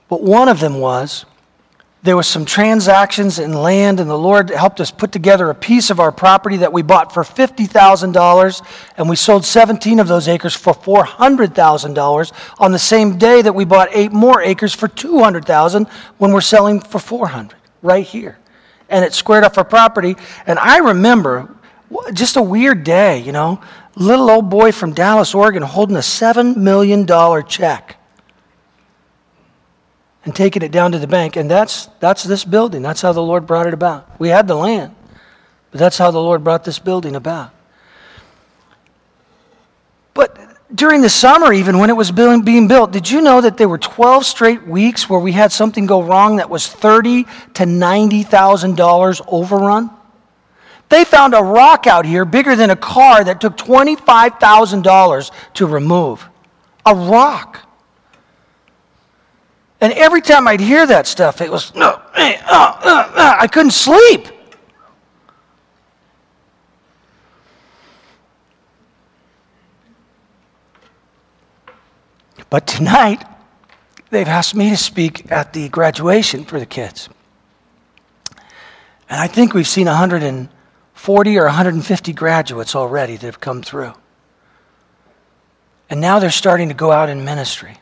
But 0.08 0.22
one 0.22 0.48
of 0.48 0.58
them 0.58 0.80
was 0.80 1.26
there 2.02 2.16
was 2.16 2.26
some 2.26 2.46
transactions 2.46 3.38
in 3.38 3.52
land 3.52 4.00
and 4.00 4.08
the 4.08 4.18
lord 4.18 4.48
helped 4.50 4.80
us 4.80 4.90
put 4.90 5.12
together 5.12 5.50
a 5.50 5.54
piece 5.54 5.90
of 5.90 6.00
our 6.00 6.10
property 6.10 6.56
that 6.56 6.72
we 6.72 6.82
bought 6.82 7.12
for 7.12 7.22
$50000 7.22 8.66
and 8.96 9.08
we 9.08 9.16
sold 9.16 9.44
17 9.44 10.00
of 10.00 10.08
those 10.08 10.26
acres 10.26 10.54
for 10.54 10.72
$400000 10.72 12.32
on 12.58 12.72
the 12.72 12.78
same 12.78 13.18
day 13.18 13.42
that 13.42 13.54
we 13.54 13.64
bought 13.64 13.88
eight 13.92 14.12
more 14.12 14.40
acres 14.40 14.74
for 14.74 14.88
200000 14.88 15.86
when 16.16 16.32
we're 16.32 16.40
selling 16.40 16.80
for 16.80 16.98
400 16.98 17.58
right 17.82 18.06
here. 18.06 18.38
And 18.88 19.04
it 19.04 19.12
squared 19.12 19.44
off 19.44 19.58
our 19.58 19.64
property. 19.64 20.16
And 20.46 20.58
i 20.58 20.78
remember 20.78 21.54
just 22.12 22.36
a 22.36 22.42
weird 22.42 22.82
day 22.84 23.18
you 23.18 23.32
know? 23.32 23.60
Little 23.96 24.30
old 24.30 24.48
boy 24.48 24.72
from 24.72 24.94
dallas 24.94 25.34
oregon 25.34 25.62
holding 25.62 25.96
a 25.96 26.00
$7 26.00 26.56
million 26.56 27.06
check 27.46 27.99
and 30.24 30.34
taking 30.34 30.62
it 30.62 30.70
down 30.70 30.92
to 30.92 30.98
the 30.98 31.06
bank. 31.06 31.36
And 31.36 31.50
that's, 31.50 31.86
that's 31.98 32.22
this 32.22 32.44
building. 32.44 32.82
That's 32.82 33.02
how 33.02 33.12
the 33.12 33.22
Lord 33.22 33.46
brought 33.46 33.66
it 33.66 33.74
about. 33.74 34.20
We 34.20 34.28
had 34.28 34.46
the 34.48 34.54
land, 34.54 34.94
but 35.70 35.80
that's 35.80 35.98
how 35.98 36.10
the 36.10 36.20
Lord 36.20 36.44
brought 36.44 36.64
this 36.64 36.78
building 36.78 37.16
about. 37.16 37.52
But 40.12 40.36
during 40.74 41.00
the 41.00 41.08
summer, 41.08 41.52
even 41.52 41.78
when 41.78 41.90
it 41.90 41.96
was 41.96 42.10
being 42.10 42.68
built, 42.68 42.92
did 42.92 43.10
you 43.10 43.20
know 43.20 43.40
that 43.40 43.56
there 43.56 43.68
were 43.68 43.78
12 43.78 44.26
straight 44.26 44.66
weeks 44.66 45.08
where 45.08 45.20
we 45.20 45.32
had 45.32 45.52
something 45.52 45.86
go 45.86 46.02
wrong 46.02 46.36
that 46.36 46.50
was 46.50 46.66
thirty 46.68 47.24
to 47.54 47.64
$90,000 47.64 49.20
overrun? 49.26 49.90
They 50.90 51.04
found 51.04 51.34
a 51.34 51.42
rock 51.42 51.86
out 51.86 52.04
here 52.04 52.24
bigger 52.24 52.56
than 52.56 52.70
a 52.70 52.76
car 52.76 53.22
that 53.22 53.40
took 53.40 53.56
$25,000 53.56 55.30
to 55.54 55.66
remove. 55.66 56.28
A 56.84 56.94
rock. 56.94 57.60
And 59.80 59.92
every 59.94 60.20
time 60.20 60.46
I'd 60.46 60.60
hear 60.60 60.86
that 60.86 61.06
stuff, 61.06 61.40
it 61.40 61.50
was, 61.50 61.74
no, 61.74 61.88
uh, 61.88 62.36
uh, 62.46 63.12
uh, 63.14 63.36
I 63.40 63.46
couldn't 63.46 63.70
sleep. 63.70 64.28
But 72.50 72.66
tonight, 72.66 73.24
they've 74.10 74.28
asked 74.28 74.54
me 74.54 74.70
to 74.70 74.76
speak 74.76 75.30
at 75.30 75.52
the 75.52 75.68
graduation 75.68 76.44
for 76.44 76.58
the 76.58 76.66
kids. 76.66 77.08
And 79.08 79.20
I 79.20 79.28
think 79.28 79.54
we've 79.54 79.68
seen 79.68 79.86
140 79.86 81.38
or 81.38 81.44
150 81.44 82.12
graduates 82.12 82.74
already 82.74 83.16
that 83.16 83.26
have 83.26 83.40
come 83.40 83.62
through. 83.62 83.94
And 85.88 86.00
now 86.00 86.18
they're 86.18 86.30
starting 86.30 86.68
to 86.68 86.74
go 86.74 86.92
out 86.92 87.08
in 87.08 87.24
ministry. 87.24 87.78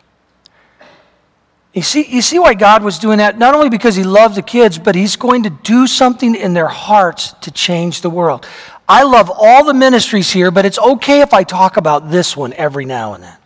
You 1.75 1.83
see, 1.83 2.07
you 2.09 2.23
see 2.23 2.39
why 2.39 2.55
God 2.55 2.83
was 2.83 2.99
doing 2.99 3.19
that? 3.19 3.39
Not 3.39 3.55
only 3.55 3.69
because 3.69 3.95
He 3.95 4.03
loved 4.03 4.35
the 4.35 4.43
kids, 4.43 4.79
but 4.79 4.95
He's 4.95 5.17
going 5.17 5.43
to 5.45 5.51
do 5.51 5.87
something 5.87 6.35
in 6.35 6.55
their 6.55 6.69
hearts 6.69 7.33
to 7.43 7.51
change 7.51 8.01
the 8.01 8.11
world. 8.11 8.47
I 8.89 9.03
love 9.03 9.31
all 9.31 9.65
the 9.65 9.75
ministries 9.75 10.31
here, 10.31 10.51
but 10.51 10.65
it's 10.65 10.79
okay 10.79 11.21
if 11.21 11.35
I 11.35 11.45
talk 11.45 11.77
about 11.77 12.11
this 12.11 12.37
one 12.37 12.55
every 12.55 12.87
now 12.87 13.13
and 13.13 13.23
then. 13.23 13.37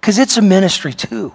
Because 0.00 0.18
it's 0.18 0.36
a 0.36 0.42
ministry 0.42 0.92
too. 0.92 1.34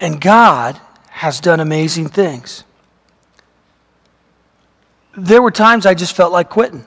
And 0.00 0.20
God 0.20 0.80
has 1.08 1.40
done 1.40 1.60
amazing 1.60 2.08
things. 2.08 2.64
There 5.16 5.42
were 5.42 5.50
times 5.50 5.86
I 5.86 5.94
just 5.94 6.14
felt 6.14 6.32
like 6.32 6.48
quitting. 6.48 6.86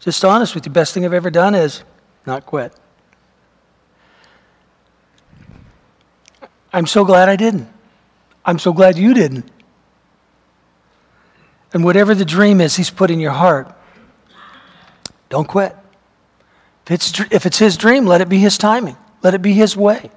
Just 0.00 0.24
honest 0.24 0.54
with 0.54 0.66
you, 0.66 0.72
best 0.72 0.94
thing 0.94 1.04
I've 1.04 1.12
ever 1.12 1.30
done 1.30 1.54
is 1.54 1.82
not 2.26 2.46
quit. 2.46 2.72
I'm 6.72 6.86
so 6.86 7.04
glad 7.04 7.28
I 7.28 7.36
didn't. 7.36 7.68
I'm 8.44 8.58
so 8.58 8.72
glad 8.72 8.96
you 8.96 9.14
didn't. 9.14 9.50
And 11.72 11.84
whatever 11.84 12.14
the 12.14 12.24
dream 12.24 12.60
is 12.60 12.76
He's 12.76 12.90
put 12.90 13.10
in 13.10 13.20
your 13.20 13.32
heart, 13.32 13.72
don't 15.28 15.48
quit. 15.48 15.74
If 16.86 16.92
it's, 16.92 17.20
if 17.32 17.46
it's 17.46 17.58
His 17.58 17.76
dream, 17.76 18.06
let 18.06 18.20
it 18.20 18.28
be 18.28 18.38
His 18.38 18.56
timing, 18.56 18.96
let 19.22 19.34
it 19.34 19.42
be 19.42 19.52
His 19.52 19.76
way. 19.76 20.10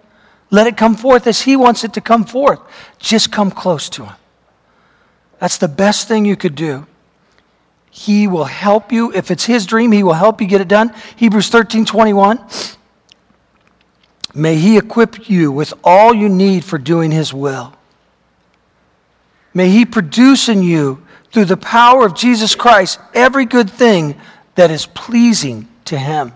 Let 0.52 0.66
it 0.66 0.78
come 0.78 0.96
forth 0.96 1.28
as 1.28 1.42
He 1.42 1.56
wants 1.56 1.84
it 1.84 1.94
to 1.94 2.02
come 2.02 2.26
forth. 2.26 2.60
Just 2.98 3.32
come 3.32 3.52
close 3.52 3.90
to 3.90 4.06
Him. 4.06 4.16
That's 5.40 5.58
the 5.58 5.68
best 5.68 6.08
thing 6.08 6.26
you 6.26 6.36
could 6.36 6.56
do. 6.56 6.88
He 7.92 8.28
will 8.28 8.46
help 8.46 8.92
you. 8.92 9.12
If 9.14 9.32
it's 9.32 9.46
His 9.46 9.66
dream, 9.66 9.92
He 9.92 10.04
will 10.04 10.14
help 10.14 10.42
you 10.42 10.48
get 10.48 10.62
it 10.62 10.68
done. 10.68 10.94
Hebrews 11.16 11.50
13 11.50 11.86
21. 11.86 12.40
May 14.34 14.56
He 14.56 14.78
equip 14.78 15.30
you 15.30 15.52
with 15.52 15.74
all 15.84 16.14
you 16.14 16.30
need 16.30 16.64
for 16.64 16.78
doing 16.78 17.12
His 17.12 17.34
will. 17.34 17.74
May 19.54 19.70
He 19.70 19.86
produce 19.86 20.50
in 20.50 20.64
you, 20.64 21.04
through 21.32 21.46
the 21.46 21.58
power 21.58 22.06
of 22.06 22.16
Jesus 22.16 22.56
Christ, 22.56 23.00
every 23.14 23.46
good 23.46 23.70
thing 23.70 24.16
that 24.56 24.72
is 24.72 24.86
pleasing 24.88 25.68
to 25.86 25.98
Him. 25.98 26.34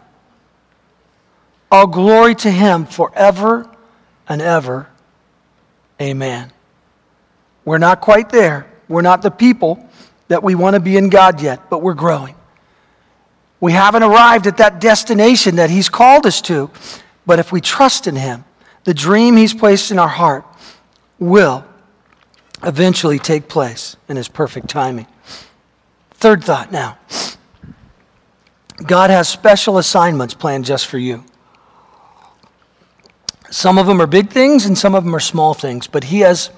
All 1.72 1.88
glory 1.88 2.36
to 2.36 2.52
Him 2.52 2.86
forever 2.86 3.70
and 4.28 4.42
ever. 4.42 4.88
Amen. 6.02 6.52
We're 7.66 7.80
not 7.80 8.02
quite 8.02 8.30
there. 8.30 8.68
We're 8.88 9.02
not 9.02 9.22
the 9.22 9.32
people 9.32 9.88
that 10.28 10.44
we 10.44 10.56
want 10.56 10.76
to 10.76 10.80
be 10.80 10.98
in 10.98 11.10
God 11.10 11.42
yet, 11.42 11.70
but 11.70 11.82
we're 11.82 11.94
growing. 11.94 12.36
We 13.60 13.72
haven't 13.72 14.04
arrived 14.04 14.46
at 14.46 14.58
that 14.58 14.82
destination 14.82 15.56
that 15.56 15.70
He's 15.70 15.90
called 15.90 16.26
us 16.26 16.42
to. 16.42 16.70
But 17.26 17.40
if 17.40 17.52
we 17.52 17.62
trust 17.62 18.08
in 18.08 18.16
Him, 18.16 18.46
the 18.84 18.94
dream 18.94 19.38
He's 19.38 19.54
placed 19.54 19.92
in 19.92 20.00
our 20.00 20.08
heart 20.08 20.46
will 21.20 21.66
eventually 22.64 23.20
take 23.20 23.48
place 23.48 23.96
in 24.08 24.18
His 24.18 24.28
perfect 24.28 24.70
timing. 24.70 25.08
Third 26.12 26.44
thought 26.44 26.72
now 26.72 26.98
God 28.86 29.10
has 29.10 29.30
special 29.30 29.78
assignments 29.78 30.34
planned 30.34 30.66
just 30.66 30.88
for 30.88 30.98
you. 30.98 31.24
Some 33.50 33.78
of 33.78 33.86
them 33.86 34.02
are 34.02 34.08
big 34.08 34.32
things 34.32 34.66
and 34.66 34.78
some 34.78 34.96
of 34.96 35.04
them 35.04 35.16
are 35.16 35.20
small 35.20 35.54
things, 35.54 35.88
but 35.88 36.06
He 36.06 36.22
has 36.22 36.50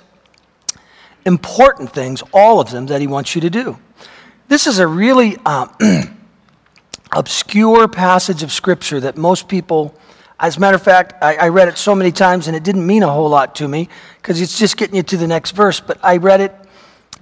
important 1.26 1.92
things, 1.92 2.24
all 2.34 2.60
of 2.60 2.72
them, 2.72 2.86
that 2.88 3.02
He 3.02 3.08
wants 3.08 3.36
you 3.36 3.42
to 3.42 3.50
do. 3.50 3.78
This 4.48 4.66
is 4.66 4.80
a 4.80 4.88
really 4.88 5.38
uh, 5.46 5.68
obscure 7.12 7.88
passage 7.88 8.44
of 8.44 8.52
Scripture 8.52 9.00
that 9.02 9.18
most 9.18 9.48
people 9.48 9.94
as 10.40 10.58
a 10.58 10.60
matter 10.60 10.76
of 10.76 10.84
fact, 10.84 11.14
I, 11.22 11.36
I, 11.36 11.48
read 11.48 11.70
it 11.70 11.78
so 11.78 11.96
many 11.96 12.12
times 12.12 12.48
and 12.48 12.56
it 12.56 12.64
didn't 12.64 12.86
mean 12.86 13.04
a 13.04 13.10
whole 13.10 13.30
lot 13.30 13.56
to 13.56 13.68
me 13.68 13.88
because 14.18 14.42
it's 14.42 14.60
just 14.60 14.76
getting 14.76 14.96
you 14.96 15.04
to 15.04 15.18
the 15.18 15.28
next 15.28 15.52
verse. 15.52 15.80
But 15.80 15.98
I 16.04 16.18
read 16.18 16.42
it 16.42 16.54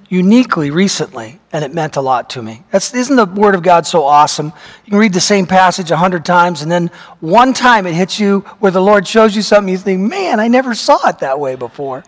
uniquely 0.10 0.70
recently, 0.70 1.40
and 1.52 1.66
it 1.66 1.74
meant 1.74 1.96
a 1.96 2.02
lot 2.02 2.30
to 2.32 2.42
me. 2.44 2.64
That's, 2.70 2.94
isn't 2.94 3.16
the 3.16 3.26
Word 3.26 3.56
of 3.56 3.64
God 3.64 3.88
so 3.88 4.04
awesome? 4.04 4.54
You 4.86 4.92
can 4.92 5.00
read 5.00 5.14
the 5.14 5.20
same 5.20 5.48
passage 5.48 5.90
a 5.90 5.98
hundred 5.98 6.24
times, 6.24 6.62
and 6.62 6.72
then 6.72 6.92
one 7.20 7.54
time 7.54 7.88
it 7.88 7.96
hits 7.96 8.20
you 8.20 8.42
where 8.60 8.72
the 8.72 8.82
Lord 8.82 9.08
shows 9.08 9.36
you 9.36 9.42
something, 9.42 9.72
you 9.72 9.78
think, 9.80 10.02
man, 10.02 10.40
I 10.40 10.48
never 10.48 10.76
saw 10.76 11.08
it 11.08 11.20
that 11.20 11.40
way 11.40 11.56
before. 11.56 12.04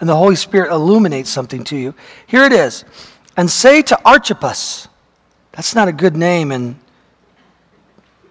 And 0.00 0.08
the 0.08 0.16
Holy 0.16 0.36
Spirit 0.36 0.70
illuminates 0.70 1.30
something 1.30 1.64
to 1.64 1.76
you. 1.76 1.94
Here 2.26 2.44
it 2.44 2.52
is. 2.52 2.84
And 3.38 3.50
say 3.50 3.80
to 3.82 3.98
Archippus, 4.04 4.88
that's 5.52 5.74
not 5.74 5.88
a 5.88 5.92
good 5.92 6.16
name 6.16 6.52
in, 6.52 6.78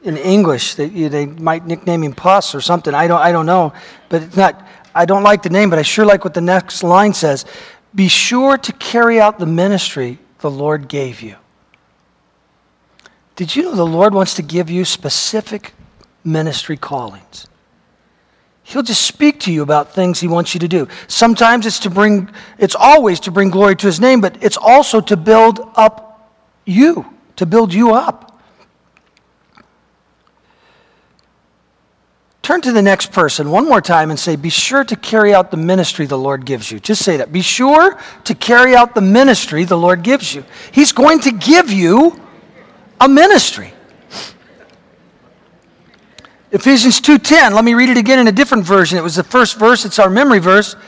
in 0.05 0.17
English. 0.17 0.75
They, 0.75 0.87
they 0.87 1.25
might 1.25 1.65
nickname 1.65 2.03
him 2.03 2.13
Puss 2.13 2.55
or 2.55 2.61
something. 2.61 2.93
I 2.93 3.07
don't, 3.07 3.19
I 3.19 3.31
don't 3.31 3.45
know. 3.45 3.73
But 4.07 4.23
it's 4.23 4.37
not, 4.37 4.65
I 4.93 5.05
don't 5.05 5.23
like 5.23 5.43
the 5.43 5.49
name, 5.49 5.69
but 5.69 5.79
I 5.79 5.81
sure 5.81 6.05
like 6.05 6.23
what 6.23 6.33
the 6.33 6.41
next 6.41 6.83
line 6.83 7.13
says. 7.13 7.45
Be 7.93 8.07
sure 8.07 8.57
to 8.57 8.71
carry 8.73 9.19
out 9.19 9.39
the 9.39 9.45
ministry 9.45 10.19
the 10.39 10.51
Lord 10.51 10.87
gave 10.87 11.21
you. 11.21 11.35
Did 13.35 13.55
you 13.55 13.63
know 13.63 13.75
the 13.75 13.85
Lord 13.85 14.13
wants 14.13 14.35
to 14.35 14.41
give 14.41 14.69
you 14.69 14.85
specific 14.85 15.73
ministry 16.23 16.77
callings? 16.77 17.47
He'll 18.63 18.83
just 18.83 19.01
speak 19.01 19.39
to 19.41 19.51
you 19.51 19.61
about 19.61 19.93
things 19.93 20.19
he 20.19 20.27
wants 20.27 20.53
you 20.53 20.59
to 20.59 20.67
do. 20.67 20.87
Sometimes 21.07 21.65
it's 21.65 21.79
to 21.79 21.89
bring, 21.89 22.29
it's 22.57 22.75
always 22.75 23.19
to 23.21 23.31
bring 23.31 23.49
glory 23.49 23.75
to 23.75 23.87
his 23.87 23.99
name, 23.99 24.21
but 24.21 24.41
it's 24.43 24.57
also 24.57 25.01
to 25.01 25.17
build 25.17 25.59
up 25.75 26.31
you, 26.65 27.05
to 27.35 27.45
build 27.45 27.73
you 27.73 27.93
up. 27.93 28.34
Turn 32.45 32.61
to 32.61 32.71
the 32.71 32.83
next 32.83 33.11
person 33.11 33.49
one 33.49 33.67
more 33.67 33.81
time 33.81 34.11
and 34.11 34.19
say, 34.19 34.35
Be 34.35 34.51
sure 34.51 34.83
to 34.83 34.95
carry 34.95 35.33
out 35.33 35.49
the 35.49 35.57
ministry 35.57 36.05
the 36.05 36.15
Lord 36.15 36.45
gives 36.45 36.69
you. 36.69 36.79
Just 36.79 37.03
say 37.03 37.17
that. 37.17 37.33
Be 37.33 37.41
sure 37.41 37.99
to 38.23 38.35
carry 38.35 38.75
out 38.75 38.93
the 38.93 39.01
ministry 39.01 39.63
the 39.63 39.75
Lord 39.75 40.03
gives 40.03 40.35
you. 40.35 40.45
He's 40.71 40.91
going 40.91 41.21
to 41.21 41.31
give 41.31 41.71
you 41.71 42.21
a 43.01 43.09
ministry. 43.09 43.73
Ephesians 46.51 47.01
2:10, 47.01 47.55
let 47.55 47.65
me 47.65 47.73
read 47.73 47.89
it 47.89 47.97
again 47.97 48.19
in 48.19 48.27
a 48.27 48.31
different 48.31 48.63
version. 48.63 48.99
It 48.99 49.01
was 49.01 49.15
the 49.15 49.23
first 49.23 49.57
verse, 49.57 49.83
it's 49.83 49.97
our 49.97 50.11
memory 50.11 50.37
verse. 50.37 50.75
It 50.75 50.79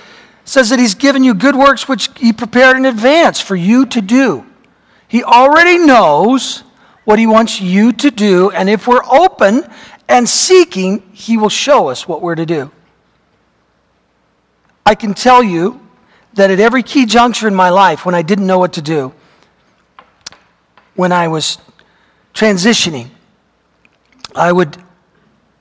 says 0.46 0.70
that 0.70 0.78
he's 0.78 0.94
given 0.94 1.24
you 1.24 1.34
good 1.34 1.56
works 1.56 1.88
which 1.88 2.12
he 2.20 2.34
prepared 2.34 2.78
in 2.78 2.86
advance 2.86 3.42
for 3.42 3.56
you 3.56 3.88
to 3.88 4.00
do. 4.00 4.46
He 5.08 5.24
already 5.24 5.80
knows 5.80 6.62
what 7.06 7.18
he 7.18 7.26
wants 7.26 7.60
you 7.60 7.94
to 7.94 8.12
do, 8.12 8.52
and 8.52 8.70
if 8.70 8.86
we're 8.86 9.04
open 9.06 9.68
and 10.08 10.28
seeking, 10.28 11.04
He 11.12 11.38
will 11.38 11.50
show 11.50 11.90
us 11.90 12.08
what 12.08 12.22
we're 12.22 12.36
to 12.36 12.46
do. 12.46 12.72
I 14.86 14.96
can 14.96 15.14
tell 15.14 15.44
you 15.44 15.82
that 16.34 16.50
at 16.52 16.60
every 16.60 16.84
key 16.84 17.06
juncture 17.06 17.48
in 17.48 17.56
my 17.56 17.70
life, 17.70 18.06
when 18.06 18.16
I 18.16 18.22
didn't 18.22 18.48
know 18.48 18.60
what 18.60 18.74
to 18.74 18.82
do, 18.82 19.14
when 20.96 21.12
I 21.12 21.28
was 21.28 21.58
transitioning, 22.34 23.10
I 24.36 24.52
would, 24.52 24.78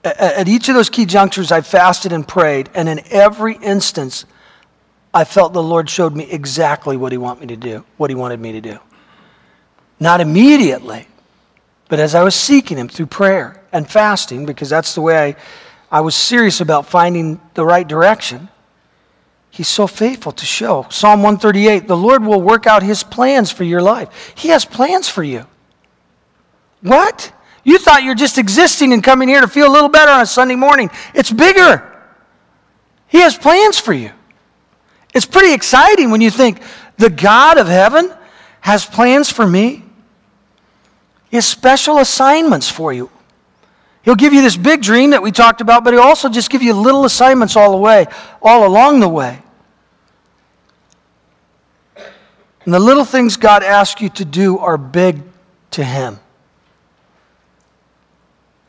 at 0.04 0.48
each 0.48 0.68
of 0.68 0.74
those 0.74 0.90
key 0.90 1.06
junctures, 1.06 1.50
I 1.50 1.62
fasted 1.62 2.12
and 2.12 2.26
prayed, 2.26 2.70
and 2.74 2.88
in 2.88 3.00
every 3.10 3.56
instance, 3.56 4.26
I 5.12 5.24
felt 5.24 5.54
the 5.54 5.62
Lord 5.62 5.88
showed 5.88 6.14
me 6.14 6.30
exactly 6.30 6.96
what 6.96 7.10
He 7.10 7.18
wanted 7.18 7.40
me 7.40 7.46
to 7.48 7.56
do, 7.56 7.84
what 7.96 8.10
He 8.10 8.14
wanted 8.14 8.38
me 8.38 8.52
to 8.52 8.60
do. 8.60 8.78
Not 9.98 10.20
immediately, 10.20 11.08
but 11.88 11.98
as 11.98 12.14
I 12.14 12.22
was 12.22 12.34
seeking 12.34 12.76
Him 12.76 12.88
through 12.88 13.06
prayer 13.06 13.62
and 13.76 13.88
fasting, 13.88 14.46
because 14.46 14.68
that's 14.68 14.94
the 14.94 15.00
way 15.00 15.18
I, 15.18 15.36
I 15.98 16.00
was 16.00 16.14
serious 16.14 16.60
about 16.60 16.86
finding 16.86 17.40
the 17.54 17.64
right 17.64 17.86
direction, 17.86 18.48
He's 19.56 19.68
so 19.68 19.86
faithful 19.86 20.32
to 20.32 20.44
show. 20.44 20.86
Psalm 20.90 21.22
138 21.22 21.88
The 21.88 21.96
Lord 21.96 22.22
will 22.22 22.42
work 22.42 22.66
out 22.66 22.82
His 22.82 23.02
plans 23.02 23.50
for 23.50 23.64
your 23.64 23.80
life. 23.80 24.34
He 24.36 24.48
has 24.48 24.66
plans 24.66 25.08
for 25.08 25.22
you. 25.22 25.46
What? 26.82 27.32
You 27.64 27.78
thought 27.78 28.02
you're 28.02 28.14
just 28.14 28.36
existing 28.36 28.92
and 28.92 29.02
coming 29.02 29.28
here 29.28 29.40
to 29.40 29.48
feel 29.48 29.66
a 29.66 29.72
little 29.72 29.88
better 29.88 30.10
on 30.10 30.20
a 30.20 30.26
Sunday 30.26 30.56
morning. 30.56 30.90
It's 31.14 31.32
bigger. 31.32 31.90
He 33.08 33.20
has 33.20 33.38
plans 33.38 33.78
for 33.78 33.94
you. 33.94 34.10
It's 35.14 35.24
pretty 35.24 35.54
exciting 35.54 36.10
when 36.10 36.20
you 36.20 36.30
think 36.30 36.60
the 36.98 37.08
God 37.08 37.56
of 37.56 37.66
heaven 37.66 38.12
has 38.60 38.84
plans 38.84 39.30
for 39.30 39.46
me. 39.46 39.84
He 41.30 41.38
has 41.38 41.46
special 41.46 41.98
assignments 41.98 42.68
for 42.68 42.92
you. 42.92 43.10
He'll 44.06 44.14
give 44.14 44.32
you 44.32 44.40
this 44.40 44.56
big 44.56 44.82
dream 44.82 45.10
that 45.10 45.20
we 45.20 45.32
talked 45.32 45.60
about, 45.60 45.82
but 45.82 45.92
he'll 45.92 46.00
also 46.00 46.28
just 46.28 46.48
give 46.48 46.62
you 46.62 46.72
little 46.74 47.04
assignments 47.04 47.56
all 47.56 47.72
the 47.72 47.76
way, 47.76 48.06
all 48.40 48.64
along 48.64 49.00
the 49.00 49.08
way. 49.08 49.40
And 52.64 52.72
the 52.72 52.78
little 52.78 53.04
things 53.04 53.36
God 53.36 53.64
asks 53.64 54.00
you 54.00 54.08
to 54.10 54.24
do 54.24 54.58
are 54.58 54.78
big 54.78 55.22
to 55.72 55.82
him 55.82 56.20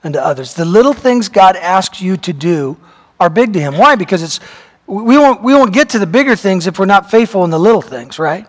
and 0.03 0.15
to 0.15 0.25
others. 0.25 0.55
The 0.55 0.65
little 0.65 0.93
things 0.93 1.29
God 1.29 1.55
asks 1.55 2.01
you 2.01 2.17
to 2.17 2.33
do 2.33 2.75
are 3.19 3.29
big 3.29 3.53
to 3.53 3.59
him. 3.59 3.77
Why? 3.77 3.95
Because 3.95 4.23
it's 4.23 4.39
we 4.87 5.17
won't, 5.19 5.43
we 5.43 5.53
won't 5.53 5.71
get 5.71 5.89
to 5.89 5.99
the 5.99 6.07
bigger 6.07 6.35
things 6.35 6.65
if 6.65 6.79
we're 6.79 6.85
not 6.85 7.11
faithful 7.11 7.43
in 7.43 7.51
the 7.51 7.59
little 7.59 7.81
things, 7.81 8.17
right? 8.17 8.47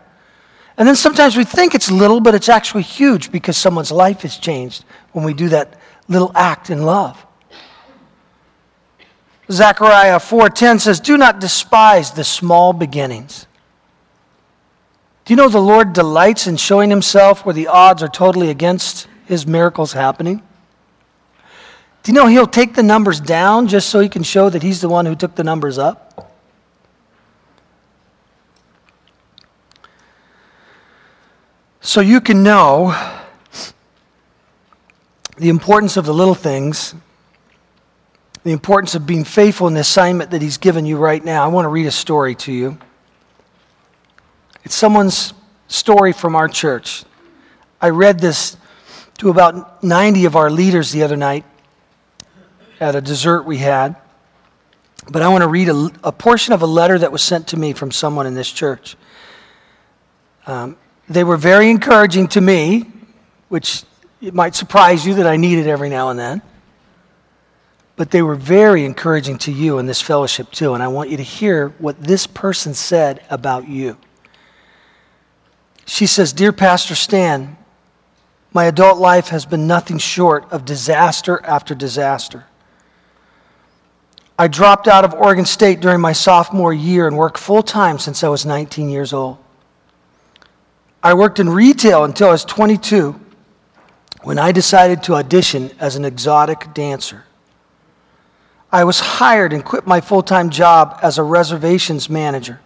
And 0.79 0.89
then 0.89 0.97
sometimes 0.97 1.37
we 1.37 1.45
think 1.45 1.75
it's 1.75 1.91
little, 1.91 2.21
but 2.21 2.35
it's 2.35 2.49
actually 2.49 2.85
huge 2.85 3.31
because 3.31 3.59
someone's 3.59 3.93
life 3.93 4.23
has 4.23 4.39
changed 4.39 4.85
when 5.13 5.25
we 5.25 5.35
do 5.35 5.51
that 5.51 5.78
little 6.09 6.33
act 6.35 6.71
in 6.71 6.83
love. 6.83 7.25
Zechariah 9.51 10.21
4:10 10.21 10.79
says, 10.79 11.01
"Do 11.01 11.17
not 11.17 11.41
despise 11.41 12.11
the 12.11 12.25
small 12.25 12.73
beginnings." 12.73 13.47
Do 15.25 15.33
you 15.33 15.37
know 15.37 15.49
the 15.49 15.61
Lord 15.61 15.93
delights 15.93 16.47
in 16.47 16.57
showing 16.57 16.91
himself 16.91 17.45
where 17.45 17.55
the 17.55 17.69
odds 17.69 18.03
are 18.03 18.09
totally 18.09 18.51
against 18.51 19.07
his 19.27 19.47
miracles 19.47 19.93
happening? 19.93 20.43
Do 22.03 22.13
you 22.13 22.15
know 22.15 22.27
he'll 22.27 22.47
take 22.47 22.75
the 22.75 22.83
numbers 22.83 23.21
down 23.21 23.69
just 23.69 23.91
so 23.91 24.01
he 24.01 24.09
can 24.09 24.23
show 24.23 24.49
that 24.49 24.63
he's 24.63 24.81
the 24.81 24.89
one 24.89 25.05
who 25.05 25.15
took 25.15 25.35
the 25.35 25.45
numbers 25.45 25.77
up? 25.77 26.33
So 31.81 32.01
you 32.01 32.21
can 32.21 32.43
know 32.43 32.95
the 35.39 35.49
importance 35.49 35.97
of 35.97 36.05
the 36.05 36.13
little 36.13 36.35
things, 36.35 36.95
the 38.43 38.53
importance 38.53 38.95
of 38.95 39.07
being 39.07 39.25
faithful 39.25 39.69
in 39.69 39.75
the 39.75 39.81
assignment 39.81 40.31
that 40.33 40.43
He's 40.43 40.59
given 40.59 40.85
you 40.85 40.97
right 40.97 41.25
now. 41.25 41.45
I 41.45 41.49
want 41.49 41.65
to 41.65 41.69
read 41.69 41.87
a 41.87 41.93
story 41.93 42.35
to 42.37 42.53
you. 42.53 42.79
It's 44.65 44.75
someone's 44.75 45.33
story 45.69 46.13
from 46.13 46.35
our 46.35 46.49
church. 46.49 47.05
I 47.81 47.91
read 47.91 48.19
this 48.19 48.57
to 49.19 49.31
about 49.31 49.83
90 49.83 50.25
of 50.25 50.37
our 50.37 50.51
leaders 50.51 50.91
the 50.93 51.03
other 51.03 51.17
night 51.17 51.45
at 52.81 52.95
a 52.95 53.01
dessert 53.01 53.43
we 53.43 53.59
had. 53.59 53.97
But 55.11 55.23
I 55.23 55.29
want 55.29 55.43
to 55.43 55.49
read 55.49 55.69
a, 55.69 55.91
a 56.05 56.13
portion 56.13 56.53
of 56.53 56.63
a 56.63 56.67
letter 56.67 56.99
that 56.99 57.13
was 57.13 57.23
sent 57.23 57.49
to 57.49 57.57
me 57.57 57.73
from 57.73 57.91
someone 57.91 58.27
in 58.27 58.35
this 58.35 58.51
church. 58.51 58.97
Um, 60.47 60.77
they 61.09 61.25
were 61.25 61.37
very 61.37 61.71
encouraging 61.71 62.29
to 62.29 62.41
me, 62.41 62.91
which 63.49 63.85
it 64.21 64.35
might 64.35 64.55
surprise 64.55 65.07
you 65.07 65.15
that 65.15 65.27
I 65.27 65.37
need 65.37 65.59
it 65.59 65.67
every 65.67 65.89
now 65.89 66.11
and 66.11 66.19
then. 66.19 66.43
But 67.97 68.11
they 68.11 68.23
were 68.23 68.37
very 68.37 68.85
encouraging 68.85 69.39
to 69.39 69.53
you 69.53 69.79
in 69.79 69.87
this 69.87 70.01
fellowship, 70.01 70.51
too. 70.53 70.75
And 70.75 70.83
I 70.83 70.89
want 70.89 71.11
you 71.11 71.17
to 71.17 71.23
hear 71.23 71.71
what 71.79 72.01
this 72.01 72.27
person 72.27 72.75
said 72.75 73.25
about 73.31 73.69
you. 73.69 73.97
She 75.85 76.07
says, 76.07 76.33
Dear 76.33 76.53
Pastor 76.53 76.95
Stan, 76.95 77.57
my 78.53 78.65
adult 78.65 78.99
life 78.99 79.29
has 79.29 79.47
been 79.47 79.67
nothing 79.67 79.99
short 79.99 80.51
of 80.53 80.65
disaster 80.65 81.41
after 81.45 81.75
disaster. 81.75 82.45
I 84.39 84.47
dropped 84.47 84.87
out 84.87 85.05
of 85.05 85.15
Oregon 85.15 85.45
State 85.45 85.81
during 85.81 86.01
my 86.01 86.13
sophomore 86.13 86.73
year 86.73 87.09
and 87.09 87.17
worked 87.17 87.39
full 87.39 87.63
time 87.63 87.99
since 87.99 88.23
I 88.23 88.29
was 88.29 88.47
19 88.47 88.89
years 88.89 89.13
old. 89.13 89.39
I 91.03 91.15
worked 91.15 91.41
in 91.41 91.49
retail 91.49 92.05
until 92.05 92.29
I 92.29 92.33
was 92.33 92.45
22 92.45 93.21
when 94.23 94.39
I 94.39 94.53
decided 94.53 95.03
to 95.05 95.15
audition 95.15 95.71
as 95.79 95.97
an 95.97 96.05
exotic 96.05 96.75
dancer. 96.75 97.25
I 98.71 98.85
was 98.85 99.01
hired 99.01 99.53
and 99.53 99.65
quit 99.65 99.87
my 99.87 100.01
full 100.01 100.23
time 100.23 100.51
job 100.51 100.99
as 101.03 101.19
a 101.19 101.23
reservations 101.23 102.11
manager. 102.11 102.61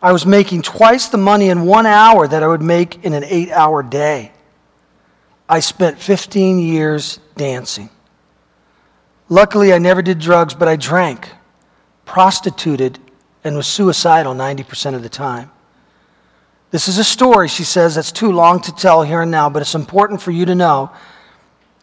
I 0.00 0.12
was 0.12 0.26
making 0.26 0.62
twice 0.62 1.08
the 1.08 1.18
money 1.18 1.48
in 1.48 1.62
one 1.62 1.86
hour 1.86 2.28
that 2.28 2.42
I 2.42 2.46
would 2.46 2.62
make 2.62 3.04
in 3.04 3.12
an 3.12 3.24
eight 3.24 3.50
hour 3.50 3.82
day. 3.82 4.32
I 5.48 5.60
spent 5.60 5.98
15 5.98 6.58
years 6.58 7.18
dancing. 7.36 7.90
Luckily, 9.28 9.72
I 9.72 9.78
never 9.78 10.02
did 10.02 10.18
drugs, 10.18 10.54
but 10.54 10.68
I 10.68 10.76
drank, 10.76 11.30
prostituted, 12.04 12.98
and 13.42 13.56
was 13.56 13.66
suicidal 13.66 14.34
90% 14.34 14.94
of 14.94 15.02
the 15.02 15.08
time. 15.08 15.50
This 16.70 16.88
is 16.88 16.98
a 16.98 17.04
story, 17.04 17.48
she 17.48 17.64
says, 17.64 17.94
that's 17.94 18.12
too 18.12 18.32
long 18.32 18.60
to 18.60 18.74
tell 18.74 19.02
here 19.02 19.22
and 19.22 19.30
now, 19.30 19.48
but 19.48 19.62
it's 19.62 19.74
important 19.74 20.20
for 20.20 20.32
you 20.32 20.44
to 20.46 20.54
know 20.54 20.90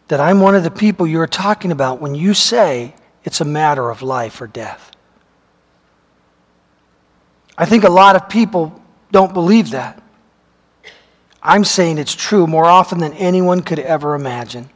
that 0.08 0.20
I'm 0.20 0.40
one 0.40 0.54
of 0.54 0.62
the 0.62 0.70
people 0.70 1.06
you 1.06 1.20
are 1.20 1.26
talking 1.26 1.72
about 1.72 2.00
when 2.00 2.14
you 2.14 2.34
say 2.34 2.94
it's 3.24 3.40
a 3.40 3.44
matter 3.44 3.88
of 3.88 4.02
life 4.02 4.40
or 4.40 4.46
death. 4.46 4.90
I 7.56 7.64
think 7.64 7.84
a 7.84 7.90
lot 7.90 8.16
of 8.16 8.28
people 8.28 8.80
don't 9.10 9.32
believe 9.32 9.70
that. 9.70 10.02
I'm 11.42 11.64
saying 11.64 11.98
it's 11.98 12.14
true 12.14 12.46
more 12.46 12.66
often 12.66 12.98
than 12.98 13.12
anyone 13.14 13.62
could 13.62 13.78
ever 13.78 14.14
imagine. 14.14 14.70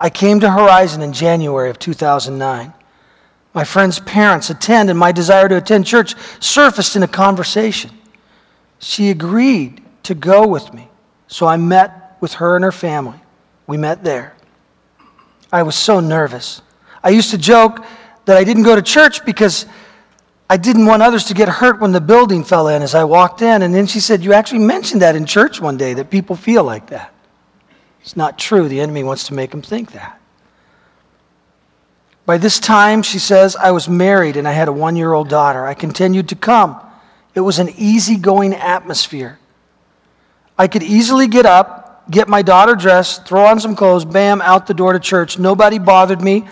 I 0.00 0.10
came 0.10 0.38
to 0.40 0.50
Horizon 0.50 1.02
in 1.02 1.12
January 1.12 1.70
of 1.70 1.78
2009. 1.78 2.72
My 3.54 3.64
friend's 3.64 3.98
parents 3.98 4.50
attend, 4.50 4.90
and 4.90 4.98
my 4.98 5.10
desire 5.10 5.48
to 5.48 5.56
attend 5.56 5.86
church 5.86 6.14
surfaced 6.40 6.94
in 6.94 7.02
a 7.02 7.08
conversation. 7.08 7.90
She 8.78 9.10
agreed 9.10 9.82
to 10.04 10.14
go 10.14 10.46
with 10.46 10.72
me, 10.72 10.88
so 11.26 11.46
I 11.46 11.56
met 11.56 12.16
with 12.20 12.34
her 12.34 12.56
and 12.56 12.64
her 12.64 12.72
family. 12.72 13.20
We 13.66 13.76
met 13.76 14.04
there. 14.04 14.34
I 15.52 15.62
was 15.62 15.76
so 15.76 16.00
nervous. 16.00 16.62
I 17.02 17.10
used 17.10 17.30
to 17.30 17.38
joke 17.38 17.84
that 18.24 18.36
I 18.36 18.44
didn't 18.44 18.62
go 18.62 18.76
to 18.76 18.82
church 18.82 19.24
because 19.24 19.66
I 20.50 20.56
didn't 20.56 20.86
want 20.86 21.02
others 21.02 21.24
to 21.24 21.34
get 21.34 21.48
hurt 21.48 21.80
when 21.80 21.92
the 21.92 22.00
building 22.00 22.44
fell 22.44 22.68
in 22.68 22.82
as 22.82 22.94
I 22.94 23.04
walked 23.04 23.42
in. 23.42 23.62
And 23.62 23.74
then 23.74 23.86
she 23.86 24.00
said, 24.00 24.22
You 24.22 24.32
actually 24.32 24.60
mentioned 24.60 25.02
that 25.02 25.16
in 25.16 25.26
church 25.26 25.60
one 25.60 25.76
day, 25.76 25.94
that 25.94 26.10
people 26.10 26.36
feel 26.36 26.64
like 26.64 26.88
that. 26.88 27.12
It's 28.00 28.16
not 28.16 28.38
true. 28.38 28.68
The 28.68 28.80
enemy 28.80 29.02
wants 29.02 29.24
to 29.24 29.34
make 29.34 29.50
them 29.50 29.62
think 29.62 29.92
that. 29.92 30.18
By 32.24 32.38
this 32.38 32.58
time, 32.60 33.02
she 33.02 33.18
says, 33.18 33.56
I 33.56 33.70
was 33.70 33.88
married 33.88 34.36
and 34.36 34.46
I 34.46 34.52
had 34.52 34.68
a 34.68 34.72
one 34.72 34.96
year 34.96 35.12
old 35.12 35.28
daughter. 35.28 35.66
I 35.66 35.74
continued 35.74 36.28
to 36.28 36.34
come. 36.34 36.78
It 37.34 37.40
was 37.40 37.58
an 37.58 37.68
easygoing 37.76 38.54
atmosphere. 38.54 39.38
I 40.58 40.66
could 40.66 40.82
easily 40.82 41.28
get 41.28 41.46
up, 41.46 42.10
get 42.10 42.28
my 42.28 42.42
daughter 42.42 42.74
dressed, 42.74 43.26
throw 43.26 43.44
on 43.46 43.60
some 43.60 43.76
clothes, 43.76 44.04
bam, 44.04 44.40
out 44.40 44.66
the 44.66 44.74
door 44.74 44.92
to 44.92 44.98
church. 44.98 45.38
Nobody 45.38 45.78
bothered 45.78 46.20
me. 46.20 46.46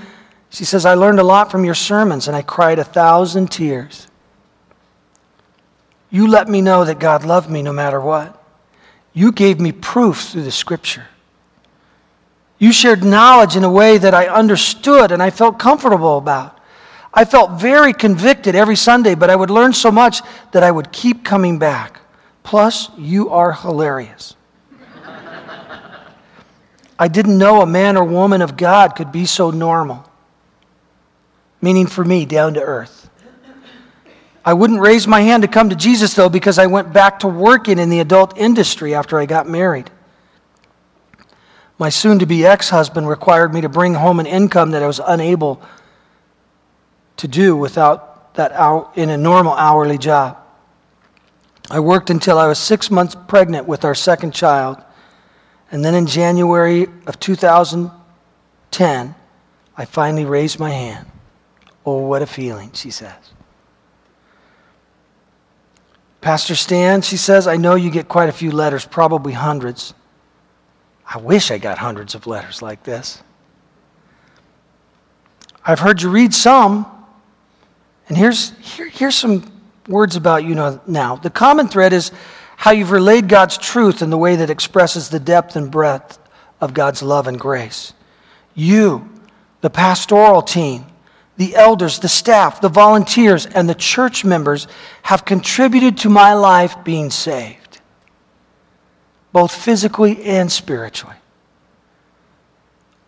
She 0.51 0.65
says, 0.65 0.87
I 0.87 0.95
learned 0.95 1.19
a 1.19 1.25
lot 1.25 1.51
from 1.51 1.65
your 1.65 1.75
sermons 1.75 2.29
and 2.29 2.37
I 2.37 2.43
cried 2.43 2.79
a 2.79 2.85
thousand 2.85 3.51
tears. 3.51 4.07
You 6.11 6.29
let 6.29 6.49
me 6.49 6.61
know 6.61 6.85
that 6.85 6.99
God 6.99 7.25
loved 7.25 7.51
me 7.51 7.63
no 7.63 7.73
matter 7.73 8.01
what. 8.01 8.43
You 9.13 9.33
gave 9.33 9.61
me 9.61 9.73
proof 9.73 10.29
through 10.29 10.45
the 10.45 10.53
scripture. 10.53 11.09
You 12.59 12.73
shared 12.73 13.05
knowledge 13.05 13.57
in 13.57 13.65
a 13.65 13.71
way 13.71 13.99
that 13.99 14.15
I 14.15 14.29
understood 14.29 15.11
and 15.11 15.23
I 15.23 15.31
felt 15.31 15.59
comfortable 15.59 16.17
about. 16.17 16.56
I 17.17 17.25
felt 17.25 17.53
very 17.53 17.95
convicted 17.95 18.55
every 18.55 18.77
Sunday, 18.77 19.15
but 19.15 19.31
I 19.31 19.37
would 19.37 19.49
learn 19.49 19.73
so 19.73 19.91
much 19.91 20.21
that 20.53 20.63
I 20.63 20.71
would 20.71 20.93
keep 20.93 21.25
coming 21.25 21.59
back. 21.59 22.01
Plus, 22.43 22.91
you 22.99 23.31
are 23.31 23.55
hilarious. 23.55 24.37
I 26.99 27.09
didn't 27.09 27.39
know 27.39 27.63
a 27.63 27.67
man 27.67 27.97
or 27.97 28.05
woman 28.05 28.43
of 28.43 28.59
God 28.59 28.97
could 28.97 29.13
be 29.13 29.25
so 29.25 29.51
normal, 29.51 30.09
meaning 31.63 31.87
for 31.87 32.05
me, 32.05 32.27
down 32.27 32.55
to 32.55 32.61
earth. 32.63 33.09
I 34.45 34.53
wouldn't 34.53 34.81
raise 34.81 35.07
my 35.07 35.23
hand 35.23 35.43
to 35.43 35.49
come 35.49 35.71
to 35.71 35.77
Jesus, 35.77 36.15
though, 36.15 36.29
because 36.29 36.59
I 36.59 36.67
went 36.67 36.93
back 36.93 37.21
to 37.21 37.29
working 37.29 37.79
in 37.79 37.89
the 37.89 38.01
adult 38.01 38.37
industry 38.39 38.95
after 38.95 39.19
I 39.19 39.27
got 39.27 39.49
married. 39.49 39.91
My 41.79 41.89
soon 41.89 42.19
to 42.19 42.27
be 42.27 42.47
ex 42.47 42.71
husband 42.71 43.09
required 43.09 43.53
me 43.53 43.63
to 43.63 43.69
bring 43.69 43.95
home 43.95 44.21
an 44.21 44.27
income 44.27 44.71
that 44.71 44.83
I 44.83 44.87
was 44.87 45.01
unable 45.05 45.63
to 47.17 47.29
do 47.29 47.57
without 47.57 48.35
that 48.35 48.53
hour, 48.53 48.91
in 48.95 49.11
a 49.11 49.17
normal 49.17 49.55
hourly 49.55 49.99
job. 49.99 50.39
I 51.71 51.81
worked 51.81 52.11
until 52.11 52.39
I 52.39 52.47
was 52.47 52.59
six 52.59 52.91
months 52.91 53.17
pregnant 53.27 53.67
with 53.67 53.85
our 53.85 53.95
second 53.95 54.33
child. 54.33 54.79
And 55.71 55.85
then 55.85 55.95
in 55.95 56.07
January 56.07 56.87
of 57.07 57.19
2010, 57.19 59.15
I 59.77 59.85
finally 59.85 60.25
raised 60.25 60.61
my 60.61 60.71
hand. 60.71 61.07
Oh, 61.85 61.99
what 62.03 62.23
a 62.23 62.27
feeling, 62.27 62.71
she 62.73 62.91
says. 62.91 63.15
Pastor 66.21 66.55
Stan, 66.55 67.03
she 67.03 67.17
says, 67.17 67.47
I 67.47 67.57
know 67.57 67.75
you 67.75 67.91
get 67.91 68.09
quite 68.09 68.29
a 68.29 68.33
few 68.33 68.51
letters, 68.51 68.85
probably 68.85 69.33
hundreds. 69.33 69.95
I 71.07 71.19
wish 71.19 71.51
I 71.51 71.59
got 71.59 71.79
hundreds 71.79 72.15
of 72.15 72.27
letters 72.27 72.63
like 72.63 72.83
this. 72.83 73.23
I've 75.65 75.81
heard 75.81 76.03
you 76.03 76.11
read 76.11 76.33
some, 76.35 76.87
and 78.09 78.17
here's, 78.17 78.51
here, 78.59 78.89
here's 78.89 79.17
some 79.17 79.51
words 79.89 80.17
about 80.17 80.45
you 80.45 80.55
know, 80.55 80.81
now. 80.87 81.17
The 81.17 81.31
common 81.31 81.69
thread 81.69 81.93
is 81.93 82.13
how 82.57 82.71
you've 82.71 82.91
relayed 82.91 83.29
God's 83.29 83.59
truth 83.59 84.03
in 84.03 84.11
the 84.11 84.19
way 84.19 84.37
that 84.37 84.51
expresses 84.51 85.09
the 85.09 85.21
depth 85.21 85.57
and 85.57 85.71
breadth 85.71 86.19
of 86.61 86.73
God's 86.73 87.03
love 87.03 87.27
and 87.27 87.39
grace. 87.39 87.93
You, 88.55 89.09
the 89.61 89.71
pastoral 89.71 90.43
team, 90.43 90.87
the 91.37 91.55
elders, 91.55 91.99
the 91.99 92.09
staff, 92.09 92.61
the 92.61 92.69
volunteers, 92.69 93.45
and 93.45 93.69
the 93.69 93.75
church 93.75 94.25
members 94.25 94.67
have 95.03 95.25
contributed 95.25 95.99
to 95.99 96.09
my 96.09 96.33
life 96.33 96.77
being 96.83 97.11
saved, 97.11 97.81
both 99.33 99.53
physically 99.53 100.23
and 100.25 100.51
spiritually. 100.51 101.17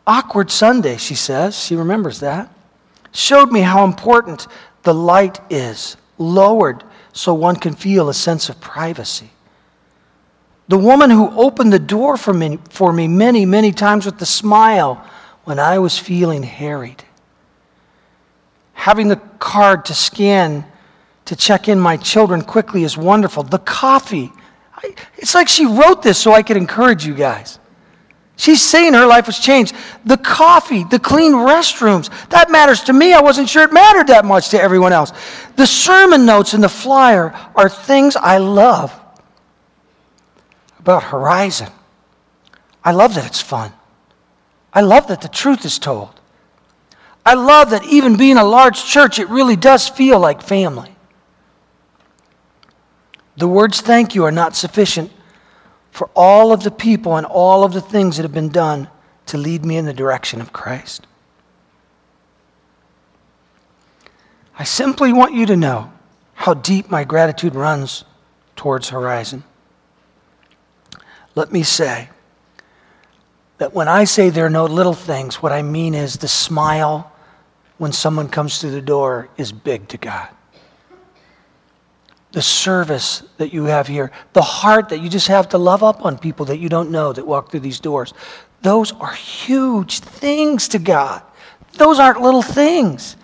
Awkward 0.07 0.51
Sunday, 0.51 0.99
she 0.99 1.15
says, 1.15 1.59
she 1.59 1.75
remembers 1.75 2.21
that, 2.21 2.53
showed 3.13 3.51
me 3.51 3.61
how 3.61 3.85
important 3.85 4.47
the 4.83 4.95
light 4.95 5.41
is 5.51 5.97
lowered 6.19 6.85
so 7.13 7.35
one 7.35 7.57
can 7.57 7.75
feel 7.75 8.09
a 8.09 8.15
sense 8.15 8.49
of 8.49 8.61
privacy. 8.61 9.31
The 10.69 10.79
woman 10.79 11.11
who 11.11 11.31
opened 11.31 11.73
the 11.73 11.79
door 11.79 12.17
for 12.17 12.35
me, 12.35 12.59
for 12.71 12.93
me 12.93 13.09
many, 13.09 13.47
many 13.47 13.73
times 13.73 14.05
with 14.05 14.21
a 14.21 14.27
smile 14.27 15.05
when 15.45 15.59
I 15.59 15.79
was 15.79 15.99
feeling 15.99 16.43
harried. 16.43 17.03
Having 18.75 19.09
the 19.09 19.17
card 19.39 19.87
to 19.87 19.95
scan 19.95 20.67
to 21.25 21.35
check 21.35 21.69
in 21.69 21.81
my 21.81 21.97
children 21.97 22.43
quickly 22.43 22.85
is 22.85 22.97
wonderful. 22.97 23.43
The 23.43 23.59
coffee, 23.59 24.31
I, 24.75 24.95
it's 25.17 25.35
like 25.35 25.49
she 25.49 25.67
wrote 25.67 26.03
this 26.03 26.19
so 26.19 26.33
I 26.33 26.43
could 26.43 26.57
encourage 26.57 27.07
you 27.07 27.15
guys. 27.15 27.59
She's 28.39 28.63
saying 28.63 28.95
her 28.95 29.05
life 29.05 29.27
was 29.27 29.41
changed. 29.41 29.75
The 30.05 30.17
coffee, 30.17 30.85
the 30.85 31.01
clean 31.01 31.33
restrooms, 31.33 32.09
that 32.29 32.53
matters 32.53 32.83
to 32.83 32.93
me. 32.93 33.13
I 33.13 33.21
wasn't 33.21 33.49
sure 33.49 33.65
it 33.65 33.73
mattered 33.73 34.07
that 34.07 34.25
much 34.25 34.51
to 34.51 34.63
everyone 34.63 34.93
else. 34.93 35.13
The 35.57 35.67
sermon 35.67 36.25
notes 36.25 36.55
and 36.55 36.63
the 36.63 36.69
flyer 36.69 37.35
are 37.57 37.69
things 37.69 38.15
I 38.15 38.39
love 38.39 38.99
about 40.79 41.03
Horizon. 41.03 41.69
I 42.85 42.93
love 42.93 43.17
that 43.17 43.27
it's 43.27 43.41
fun. 43.41 43.73
I 44.73 44.83
love 44.83 45.09
that 45.09 45.21
the 45.21 45.29
truth 45.29 45.65
is 45.65 45.81
told. 45.81 46.11
I 47.27 47.35
love 47.35 47.71
that 47.71 47.85
even 47.87 48.17
being 48.17 48.37
a 48.37 48.45
large 48.45 48.85
church, 48.85 49.19
it 49.19 49.29
really 49.29 49.57
does 49.57 49.89
feel 49.89 50.21
like 50.21 50.43
family. 50.43 50.95
The 53.37 53.49
words 53.49 53.81
thank 53.81 54.15
you 54.15 54.25
are 54.25 54.31
not 54.31 54.55
sufficient 54.55 55.11
for 55.91 56.11
all 56.15 56.53
of 56.53 56.63
the 56.63 56.71
people 56.71 57.17
and 57.17 57.27
all 57.27 57.65
of 57.65 57.73
the 57.73 57.81
things 57.81 58.17
that 58.17 58.23
have 58.23 58.33
been 58.33 58.51
done 58.51 58.89
to 59.27 59.37
lead 59.37 59.65
me 59.65 59.77
in 59.77 59.85
the 59.85 59.93
direction 59.93 60.41
of 60.41 60.53
Christ. 60.53 61.07
I 64.59 64.65
simply 64.65 65.13
want 65.13 65.35
you 65.35 65.47
to 65.47 65.57
know 65.57 65.93
how 66.35 66.55
deep 66.55 66.91
my 66.91 67.05
gratitude 67.05 67.55
runs 67.55 68.05
towards 68.57 68.89
Horizon. 68.89 69.45
Let 71.35 71.53
me 71.53 71.63
say 71.63 72.09
that 73.59 73.75
when 73.75 73.89
I 73.89 74.05
say 74.05 74.31
there 74.31 74.47
are 74.47 74.51
no 74.51 74.65
little 74.65 74.95
things, 74.95 75.43
what 75.43 75.53
I 75.53 75.63
mean 75.63 75.95
is 75.95 76.17
the 76.17 76.29
smile 76.29 77.13
when 77.77 77.93
someone 77.93 78.29
comes 78.29 78.61
through 78.61 78.73
the 78.73 78.83
door 78.83 79.29
is 79.37 79.53
big 79.53 79.89
to 79.89 79.99
God 79.99 80.29
the 82.33 82.43
service 82.43 83.23
that 83.39 83.53
you 83.53 83.65
have 83.65 83.87
here, 83.87 84.11
the 84.33 84.43
heart 84.43 84.91
that 84.91 85.01
you 85.01 85.09
just 85.09 85.29
have 85.29 85.49
to 85.51 85.59
love 85.59 85.83
up 85.83 86.05
on 86.05 86.19
people 86.19 86.47
that 86.47 86.59
you 86.59 86.69
don't 86.69 86.91
know 86.91 87.13
that 87.13 87.27
walk 87.27 87.51
through 87.51 87.61
these 87.61 87.81
doors. 87.81 88.13
Those 88.63 88.93
are 88.93 89.13
huge 89.13 90.01
things 90.01 90.69
to 90.69 90.79
God. 90.79 91.23
Those 91.75 91.99
aren't 91.99 92.21
little 92.21 92.43
things. 92.43 93.17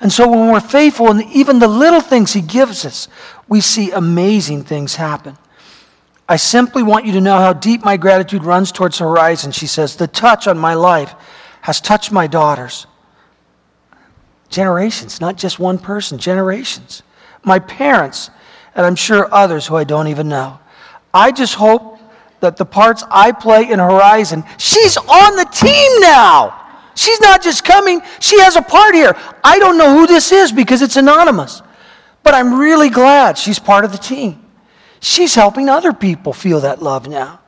And 0.00 0.12
so 0.12 0.28
when 0.28 0.50
we're 0.50 0.60
faithful 0.60 1.10
in 1.10 1.22
even 1.32 1.58
the 1.58 1.68
little 1.68 2.00
things 2.00 2.32
He 2.32 2.40
gives 2.40 2.84
us, 2.84 3.08
we 3.48 3.60
see 3.60 3.90
amazing 3.90 4.64
things 4.64 4.96
happen. 4.96 5.36
I 6.28 6.36
simply 6.36 6.82
want 6.82 7.06
you 7.06 7.12
to 7.12 7.20
know 7.20 7.38
how 7.38 7.52
deep 7.52 7.84
my 7.84 7.96
gratitude 7.96 8.44
runs 8.44 8.70
towards 8.70 8.98
the 8.98 9.04
Horizon. 9.04 9.52
She 9.52 9.66
says, 9.66 9.96
The 9.96 10.06
touch 10.06 10.46
on 10.46 10.58
my 10.58 10.74
life 10.74 11.14
has 11.62 11.80
touched 11.80 12.12
my 12.12 12.26
daughters. 12.26 12.86
Generations, 14.48 15.20
not 15.20 15.36
just 15.36 15.58
one 15.58 15.78
person, 15.78 16.18
generations. 16.18 17.02
My 17.42 17.58
parents 17.58 18.30
and 18.80 18.86
I'm 18.86 18.96
sure 18.96 19.28
others 19.30 19.66
who 19.66 19.76
I 19.76 19.84
don't 19.84 20.08
even 20.08 20.30
know. 20.30 20.58
I 21.12 21.32
just 21.32 21.54
hope 21.54 21.98
that 22.40 22.56
the 22.56 22.64
parts 22.64 23.04
I 23.10 23.30
play 23.30 23.70
in 23.70 23.78
Horizon, 23.78 24.42
she's 24.56 24.96
on 24.96 25.36
the 25.36 25.44
team 25.52 26.00
now. 26.00 26.56
She's 26.94 27.20
not 27.20 27.42
just 27.42 27.62
coming, 27.62 28.00
she 28.20 28.40
has 28.40 28.56
a 28.56 28.62
part 28.62 28.94
here. 28.94 29.14
I 29.44 29.58
don't 29.58 29.76
know 29.76 29.98
who 29.98 30.06
this 30.06 30.32
is 30.32 30.50
because 30.50 30.80
it's 30.80 30.96
anonymous, 30.96 31.60
but 32.22 32.32
I'm 32.32 32.58
really 32.58 32.88
glad 32.88 33.36
she's 33.36 33.58
part 33.58 33.84
of 33.84 33.92
the 33.92 33.98
team. 33.98 34.42
She's 35.00 35.34
helping 35.34 35.68
other 35.68 35.92
people 35.92 36.32
feel 36.32 36.60
that 36.60 36.82
love 36.82 37.06
now. 37.06 37.40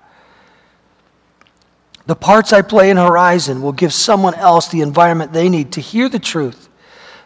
The 2.04 2.14
parts 2.14 2.52
I 2.52 2.60
play 2.60 2.90
in 2.90 2.98
Horizon 2.98 3.62
will 3.62 3.72
give 3.72 3.94
someone 3.94 4.34
else 4.34 4.68
the 4.68 4.82
environment 4.82 5.32
they 5.32 5.48
need 5.48 5.72
to 5.72 5.80
hear 5.80 6.10
the 6.10 6.18
truth 6.18 6.68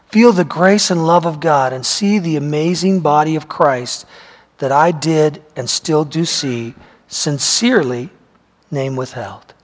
feel 0.09 0.32
the 0.32 0.44
grace 0.44 0.90
and 0.90 1.07
love 1.07 1.26
of 1.26 1.40
God, 1.40 1.72
and 1.72 1.84
see 1.84 2.18
the 2.18 2.36
amazing 2.36 3.00
body 3.00 3.36
of 3.36 3.48
Christ 3.48 4.07
that 4.59 4.72
I 4.72 4.90
did 4.90 5.42
and 5.54 5.68
still 5.68 6.04
do 6.04 6.24
see, 6.24 6.74
sincerely, 7.09 8.11
name 8.70 8.96
withheld. 8.96 9.54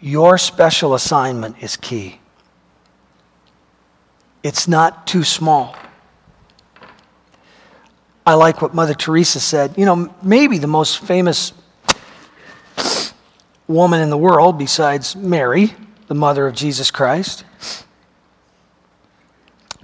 Your 0.00 0.38
special 0.38 0.94
assignment 0.94 1.62
is 1.62 1.76
key. 1.76 2.20
It's 4.42 4.66
not 4.66 5.06
too 5.06 5.22
small. 5.22 5.76
I 8.26 8.34
like 8.34 8.62
what 8.62 8.74
Mother 8.74 8.94
Teresa 8.94 9.40
said. 9.40 9.76
You 9.76 9.84
know, 9.84 10.14
maybe 10.22 10.58
the 10.58 10.66
most 10.66 11.00
famous 11.00 11.52
woman 13.66 14.00
in 14.00 14.10
the 14.10 14.16
world 14.16 14.58
besides 14.58 15.14
Mary, 15.14 15.74
the 16.10 16.14
mother 16.16 16.48
of 16.48 16.56
Jesus 16.56 16.90
Christ. 16.90 17.44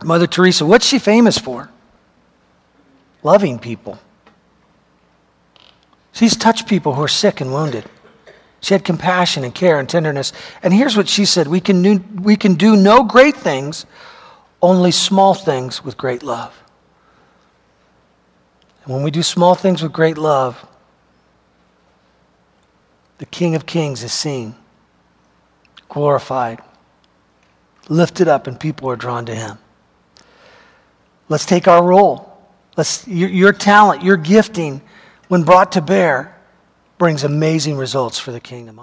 Mother 0.02 0.26
Teresa, 0.26 0.66
what's 0.66 0.84
she 0.84 0.98
famous 0.98 1.38
for? 1.38 1.70
Loving 3.22 3.60
people. 3.60 4.00
She's 6.10 6.34
touched 6.36 6.66
people 6.66 6.94
who 6.94 7.02
are 7.02 7.06
sick 7.06 7.40
and 7.40 7.52
wounded. 7.52 7.84
She 8.60 8.74
had 8.74 8.84
compassion 8.84 9.44
and 9.44 9.54
care 9.54 9.78
and 9.78 9.88
tenderness. 9.88 10.32
And 10.64 10.74
here's 10.74 10.96
what 10.96 11.08
she 11.08 11.24
said 11.24 11.46
we 11.46 11.60
can, 11.60 11.80
do, 11.82 12.04
we 12.20 12.34
can 12.34 12.54
do 12.54 12.74
no 12.74 13.04
great 13.04 13.36
things, 13.36 13.86
only 14.60 14.90
small 14.90 15.32
things 15.32 15.84
with 15.84 15.96
great 15.96 16.24
love. 16.24 16.60
And 18.82 18.92
when 18.92 19.04
we 19.04 19.12
do 19.12 19.22
small 19.22 19.54
things 19.54 19.80
with 19.80 19.92
great 19.92 20.18
love, 20.18 20.66
the 23.18 23.26
King 23.26 23.54
of 23.54 23.64
Kings 23.64 24.02
is 24.02 24.12
seen, 24.12 24.56
glorified, 25.88 26.60
lifted 27.88 28.28
up, 28.28 28.46
and 28.46 28.58
people 28.58 28.90
are 28.90 28.96
drawn 28.96 29.26
to 29.26 29.34
him. 29.34 29.58
Let's 31.28 31.46
take 31.46 31.66
our 31.66 31.82
role. 31.82 32.32
Let's, 32.76 33.06
your, 33.08 33.28
your 33.28 33.52
talent, 33.52 34.02
your 34.02 34.16
gifting, 34.16 34.82
when 35.28 35.42
brought 35.42 35.72
to 35.72 35.80
bear, 35.80 36.38
brings 36.98 37.24
amazing 37.24 37.76
results 37.76 38.18
for 38.18 38.32
the 38.32 38.40
kingdom. 38.40 38.80